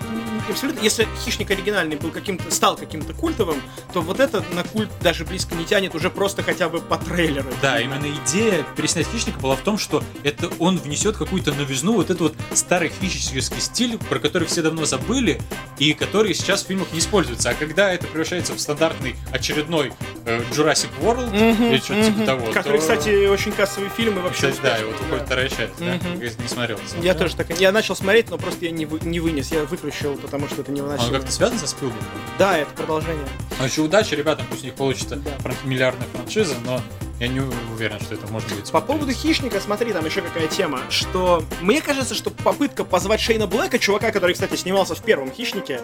[0.49, 0.81] абсолютно.
[0.81, 3.61] Если хищник оригинальный был каким-то, стал каким-то культовым,
[3.93, 7.49] то вот это на культ даже близко не тянет уже просто хотя бы по трейлеру.
[7.61, 12.07] Да, именно идея переснять хищника была в том, что это он внесет какую-то новизну, вот
[12.11, 15.41] этот вот старый хищнический стиль, про который все давно забыли,
[15.79, 17.51] и который сейчас в фильмах не используется.
[17.51, 19.93] А когда это превращается в стандартный очередной
[20.25, 22.27] э, Jurassic World Мгм, или что-то типа мгм.
[22.27, 25.49] того, Который, то- кстати, очень кассовый фильм и вообще Кстати, да, и вот выходит вторая
[25.49, 25.85] часть, да?
[25.87, 26.79] Я не смотрел.
[26.79, 27.15] Я смотрел?
[27.19, 27.59] тоже так.
[27.61, 29.51] Я начал смотреть, но просто я не, вы- не вынес.
[29.53, 31.11] Я выключил, потому что это А Он невыносимо.
[31.13, 32.05] как-то связан со Спилбергом?
[32.39, 33.27] Да, это продолжение.
[33.59, 35.31] А еще удачи ребятам, пусть у них получится Да.
[35.43, 36.81] фран- миллиардная франшиза, но
[37.19, 38.61] я не уверен, что это может быть.
[38.61, 38.87] По смотреть.
[39.01, 43.79] поводу хищника, смотри, там еще какая тема, что мне кажется, что попытка позвать Шейна Блэка,
[43.79, 45.81] чувака, который, кстати, снимался в первом хищнике,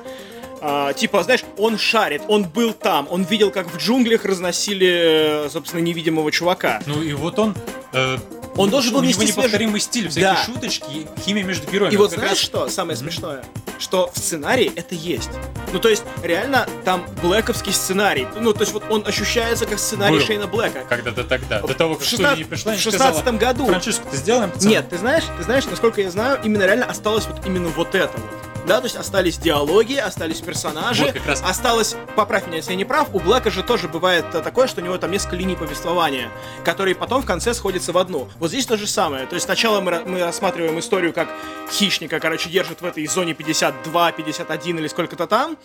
[0.61, 5.51] а, типа, знаешь, он шарит, он был там, он видел, как в джунглях разносили, э,
[5.51, 6.81] собственно, невидимого чувака.
[6.87, 7.57] Ну и вот он
[7.93, 8.19] э,
[8.55, 10.45] Он должен был у него нести свежий- неповторимый стиль, всякие Да.
[10.45, 11.95] шуточки, химия между героями.
[11.95, 13.43] И вот Как знаешь раз- что самое смешное?
[13.83, 15.31] Что в сценарии это есть.
[15.73, 18.29] Ну, то есть, реально, там блэковский сценарий.
[18.37, 20.25] Ну, то есть, вот он ощущается как сценарий Был.
[20.25, 20.85] Шейна Блэка.
[20.89, 23.67] Когда-то тогда, до того, В как 16 студия не пришла, в не сказала, 16 году.
[23.67, 27.45] Франшизку-то сделаем, пацаны?» Нет, ты знаешь, ты знаешь, насколько я знаю, именно реально осталось вот
[27.45, 28.52] именно вот это вот.
[28.67, 31.43] Да, то есть остались диалоги, остались персонажи, Вот раз.
[31.43, 34.85] осталось, поправь меня, если я не прав, у Блэка же тоже бывает такое, что у
[34.85, 36.31] него там несколько линий повествования,
[36.65, 38.29] которые потом в конце сходятся в одну.
[38.39, 39.27] Вот здесь то же самое.
[39.27, 41.29] То есть сначала мы, мы рассматриваем историю, как
[41.73, 45.57] хищника, короче, держат в этой зоне 52, 51 или сколько-то там,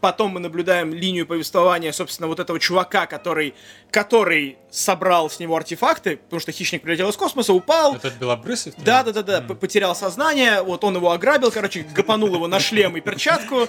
[0.00, 3.54] Потом мы наблюдаем линию повествования, собственно, вот этого чувака, который,
[3.90, 8.72] который собрал с него артефакты, потому что хищник прилетел из космоса, упал, этот белобрысый?
[8.78, 12.60] да, да, да, да, п- потерял сознание, вот он его ограбил, короче, гапанул его на
[12.60, 13.66] шлем и перчатку.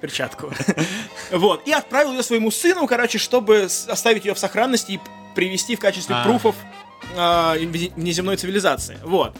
[0.00, 0.52] Перчатку.
[1.30, 1.66] Вот.
[1.68, 5.00] И отправил ее своему сыну, короче, чтобы оставить ее в сохранности и
[5.34, 6.24] привести в качестве А.
[6.24, 6.54] пруфов
[7.16, 8.98] а, внеземной цивилизации.
[9.02, 9.36] Вот.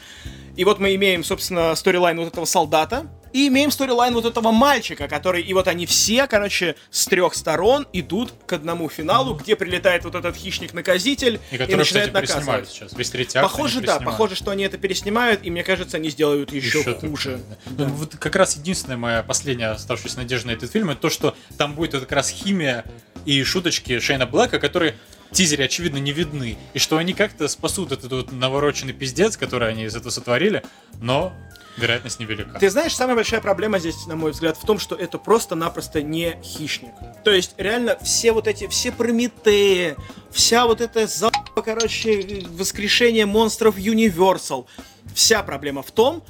[0.57, 5.09] И вот мы имеем, собственно, сторилайн вот этого солдата, и имеем сторилайн вот этого мальчика,
[5.09, 10.05] который, и вот они все, короче, с трех сторон идут к одному финалу, где прилетает
[10.05, 12.68] вот этот хищник-наказитель И и, который, начинает кстати, наказывать.
[12.68, 12.93] сейчас.
[12.93, 16.78] Весь третий Похоже, да, похоже, что они это переснимают, и мне кажется, они сделают еще,
[16.78, 17.41] Ещё хуже.
[17.64, 17.87] так, да.
[17.89, 21.37] Ну, вот как раз единственная моя последняя оставшаяся надежда на этот фильм, это то, что
[21.59, 22.85] там будет вот как раз химия
[23.24, 24.95] и шуточки Шейна Блэка, которые
[25.32, 26.57] тизере, очевидно, не видны.
[26.72, 30.62] И что они как-то спасут этот вот навороченный пиздец, который они из этого сотворили,
[31.01, 31.35] но
[31.77, 32.59] вероятность невелика.
[32.59, 36.39] Ты знаешь, самая большая проблема здесь, на мой взгляд, в том, что это просто-напросто не
[36.43, 36.93] хищник.
[37.25, 39.97] То есть, реально, все вот эти, все Прометеи,
[40.31, 41.31] вся вот эта за...
[41.55, 44.66] короче, воскрешение монстров Universal,
[45.14, 46.22] вся проблема в том,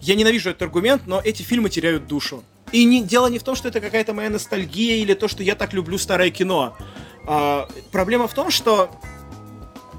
[0.00, 2.42] я ненавижу этот аргумент, но эти фильмы теряют душу.
[2.72, 5.54] И не, дело не в том, что это какая-то моя ностальгия или то, что я
[5.54, 6.76] так люблю старое кино.
[7.26, 8.90] А, проблема в том, что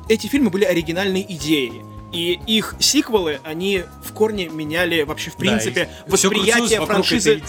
[0.09, 1.81] эти фильмы были оригинальной идеей.
[2.12, 7.41] И их сиквелы, они в корне меняли вообще, в принципе, Да, восприятие франшизы.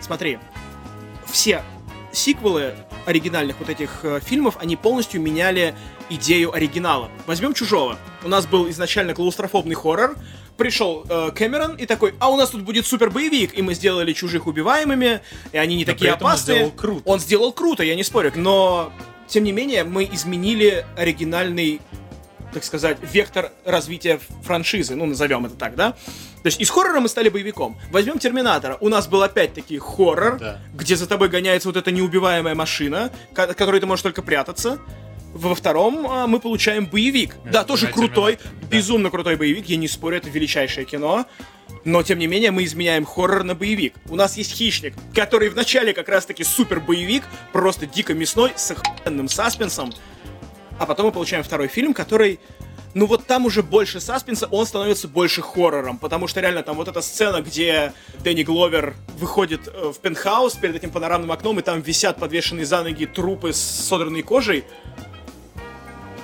[0.00, 0.38] Смотри,
[1.30, 1.62] все
[2.12, 2.74] сиквелы
[3.06, 5.74] оригинальных вот этих э, фильмов, они полностью меняли
[6.08, 7.08] идею оригинала.
[7.26, 7.98] Возьмем «Чужого».
[8.24, 10.16] У нас был изначально клаустрофобный хоррор,
[10.56, 14.12] пришел э, Кэмерон и такой, а у нас тут будет супер боевик, и мы сделали
[14.12, 15.20] чужих убиваемыми,
[15.52, 16.56] и они не Но такие этом он опасные.
[16.56, 17.02] сделал круто.
[17.06, 18.92] Он сделал круто, я не спорю, но
[19.26, 21.80] тем не менее мы изменили оригинальный
[22.52, 25.92] так сказать, вектор развития франшизы, ну, назовем это так, да?
[26.42, 27.78] То есть из хоррора мы стали боевиком.
[27.90, 28.78] Возьмем Терминатора.
[28.80, 30.58] У нас был опять-таки хоррор, Да.
[30.74, 34.78] где за тобой гоняется вот эта неубиваемая машина, от которой ты можешь только прятаться.
[35.32, 37.36] Во втором а, мы получаем боевик.
[37.36, 38.66] Между да, тоже двумя крутой, да.
[38.68, 41.26] безумно крутой боевик, я не спорю, это величайшее кино.
[41.84, 43.94] Но, тем не менее, мы изменяем хоррор на боевик.
[44.08, 47.22] У нас есть хищник, который вначале как раз-таки супер боевик,
[47.52, 49.92] просто дико мясной, с охуенным саспенсом.
[50.80, 52.40] А потом мы получаем второй фильм, который...
[52.94, 56.88] Ну вот там уже больше саспенса, он становится больше хоррором, потому что реально там вот
[56.88, 57.92] эта сцена, где
[58.24, 62.82] Дэнни Гловер выходит э, в пентхаус перед этим панорамным окном, и там висят подвешенные за
[62.82, 64.64] ноги трупы с содранной кожей.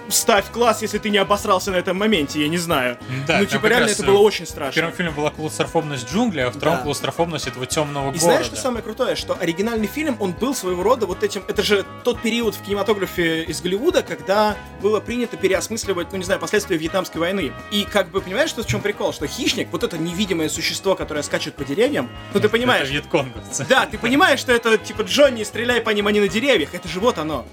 [0.08, 2.96] Ставь класс, если ты не обосрался на этом моменте, я не знаю.
[3.26, 4.72] Да, ну, типа, реально, это э, было очень В страшно.
[4.74, 6.82] первом фильме была клаустрофобность джунглей, а во втором Да.
[6.82, 8.20] клаустрофобность этого темного И города.
[8.20, 9.16] знаешь, что самое крутое?
[9.16, 11.42] Что оригинальный фильм, он был своего рода вот этим...
[11.48, 16.38] Это же тот период в кинематографе из Голливуда, когда было принято переосмысливать, ну не знаю,
[16.40, 17.52] последствия Вьетнамской войны.
[17.72, 19.12] И как бы, понимаешь, что в чем прикол?
[19.12, 22.84] Что хищник, вот это невидимое существо, которое скачет по деревьям, ну ты понимаешь...
[22.84, 23.66] Это вьетконговцы.
[23.68, 26.74] Да, ты понимаешь, что это типа Джонни, стреляй по ним, они на деревьях.
[26.74, 27.44] Это же вот оно.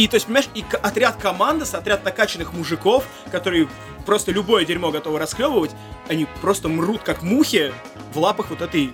[0.00, 3.68] И то есть, понимаешь, и отряд командос, отряд накачанных мужиков, которые
[4.06, 5.72] просто любое дерьмо готовы расхлебывать,
[6.08, 7.70] они просто мрут как мухи
[8.14, 8.92] в лапах вот этой,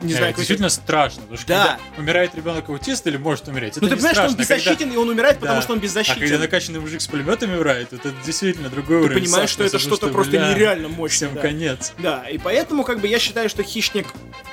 [0.00, 1.78] не знаю, это действительно страшно, потому что Да.
[1.88, 4.44] когда умирает ребенок аутист или может умереть, это Ну ты не понимаешь, что он страшно,
[4.44, 5.62] а когда- беззащитен, и он умирает, потому Да.
[5.62, 6.40] что он А когда беззащитен.
[6.40, 10.30] накачанный мужик с пулеметами умирает, это действительно другой Ты уровень понимаешь, что это что-то просто
[10.38, 11.30] бля, нереально мощное.
[11.30, 11.40] Всем да.
[11.40, 11.92] конец.
[11.98, 14.06] Да, и поэтому, как бы, я считаю, что Хищник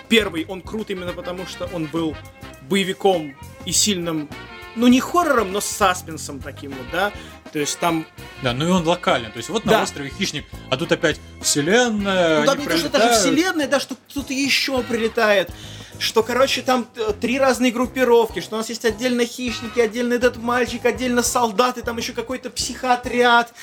[0.10, 2.18] первый, он крут именно потому, что он был
[2.68, 4.28] боевиком и сильным,
[4.76, 7.12] ну, не хоррором, но с саспенсом таким вот, да.
[7.52, 8.06] То есть там
[8.42, 9.32] Да, ну и он локален.
[9.32, 9.78] То есть вот Да.
[9.78, 13.80] на острове Хищник, а тут опять вселенная, Ну, там не то, что даже вселенная, да,
[13.80, 15.50] что кто-то еще прилетает.
[15.98, 16.86] Что, короче, там
[17.22, 21.96] три разные группировки, что у нас есть отдельно хищники, отдельно этот мальчик, отдельно солдаты, там
[21.98, 23.54] еще какой-то психоотряд.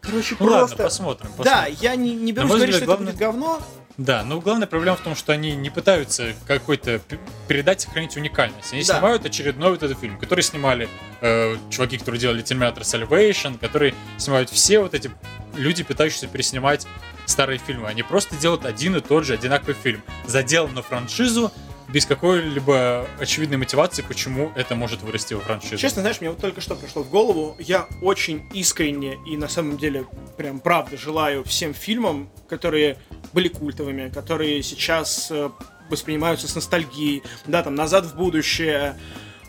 [0.00, 0.60] Короче, Ну просто...
[0.70, 1.30] ладно, посмотрим.
[1.38, 1.76] Да, посмотрим.
[1.82, 3.62] я не, не берусь говорить, взгляд, что это главное- будет говно.
[3.96, 7.00] Да, но главная проблема в том, что они не пытаются какой-то
[7.48, 8.72] передать, сохранить уникальность.
[8.72, 8.94] Они Да.
[8.94, 10.88] снимают очередной вот этот фильм, который снимали
[11.22, 15.10] э, чуваки, которые делали Терминатор Salvation, которые снимают все вот эти
[15.54, 16.86] люди, пытающиеся переснимать
[17.24, 17.88] старые фильмы.
[17.88, 20.02] Они просто делают один и тот же одинаковый фильм.
[20.26, 21.50] Задел на франшизу,
[21.88, 25.78] без какой-либо очевидной мотивации, почему это может вырасти в франшизу.
[25.78, 29.76] Честно, знаешь, мне вот только что пришло в голову, я очень искренне и на самом
[29.76, 30.06] деле
[30.36, 32.98] прям правда желаю всем фильмам, которые
[33.32, 35.50] были культовыми, которые сейчас э,
[35.88, 38.96] воспринимаются с ностальгией, да, там «Назад в будущее»,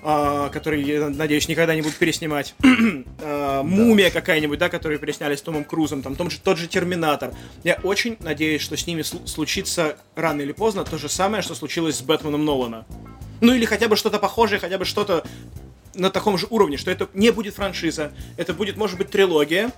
[0.08, 2.56] который, я надеюсь, никогда не будут переснимать.
[3.22, 7.34] а, Мумия какая-нибудь, да, которую пересняли с Томом Крузом, там том же, тот же Терминатор.
[7.66, 11.56] Я очень надеюсь, что с ними сл- случится рано или поздно то же самое, что
[11.56, 12.86] случилось с Бэтменом Нолана.
[13.42, 15.26] Ну или хотя бы что-то похожее, хотя бы что-то
[15.94, 19.72] на таком же уровне, что это не будет франшиза, это будет, может быть, трилогия,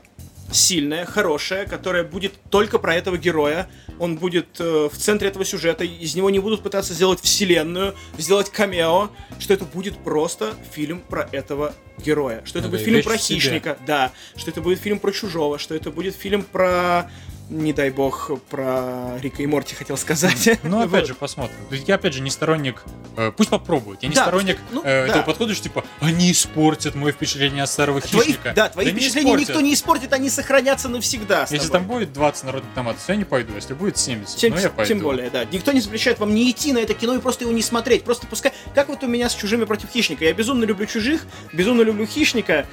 [0.51, 3.69] сильная, хорошая, которая будет только про этого героя.
[3.99, 5.83] Он будет э, в центре этого сюжета.
[5.83, 9.09] Из него не будут пытаться сделать вселенную, сделать камео.
[9.39, 12.41] Что это будет просто фильм про этого героя.
[12.45, 14.11] Что это Ну будет фильм про хищника, да.
[14.35, 15.59] Что это будет фильм про чужого.
[15.59, 17.09] Что это будет фильм про
[17.49, 20.59] не дай бог, про Рика и Морти хотел сказать.
[20.63, 21.55] Ну, опять же, посмотрим.
[21.71, 22.83] Я, опять же, не сторонник...
[23.17, 24.03] э, пусть попробуют.
[24.03, 25.07] Я не Да, сторонник ну, э, да.
[25.07, 28.53] этого подхода, что, типа, они испортят мое впечатление от старого Твои, хищника.
[28.55, 31.47] да, твои впечатления никто не испортит, они сохранятся навсегда.
[31.49, 33.53] Если там будет 20 народных томатов, я не пойду.
[33.55, 34.93] Если будет 70, Тем, ну я пойду.
[34.93, 35.45] тем более, да.
[35.45, 38.03] Никто не запрещает вам не идти на это кино и просто его не смотреть.
[38.03, 38.53] Просто пускай...
[38.75, 40.23] Как вот у меня с «Чужими против хищника».
[40.23, 42.65] Я безумно люблю «Чужих», безумно люблю «Хищника»,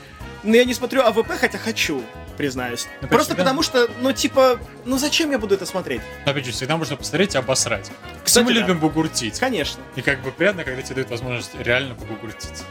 [0.43, 2.03] но я не смотрю АВП, хотя хочу,
[2.37, 2.87] признаюсь.
[3.01, 6.03] Ну, просто всегда- потому что, ну, типа, ну зачем я буду это смотреть?
[6.25, 7.91] Но, опять же, всегда можно посмотреть и обосрать.
[8.25, 8.61] Кстати, мы да.
[8.61, 9.39] любим бугуртить.
[9.39, 9.83] Конечно.
[9.97, 12.63] И как бы приятно, когда тебе дают возможность реально побугуртить.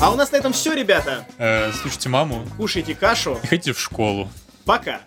[0.00, 1.24] А у нас на этом все, ребята.
[1.38, 3.40] Э, слушайте маму Кушайте кашу.
[3.42, 4.28] и ходите в школу.
[4.66, 5.00] Пока.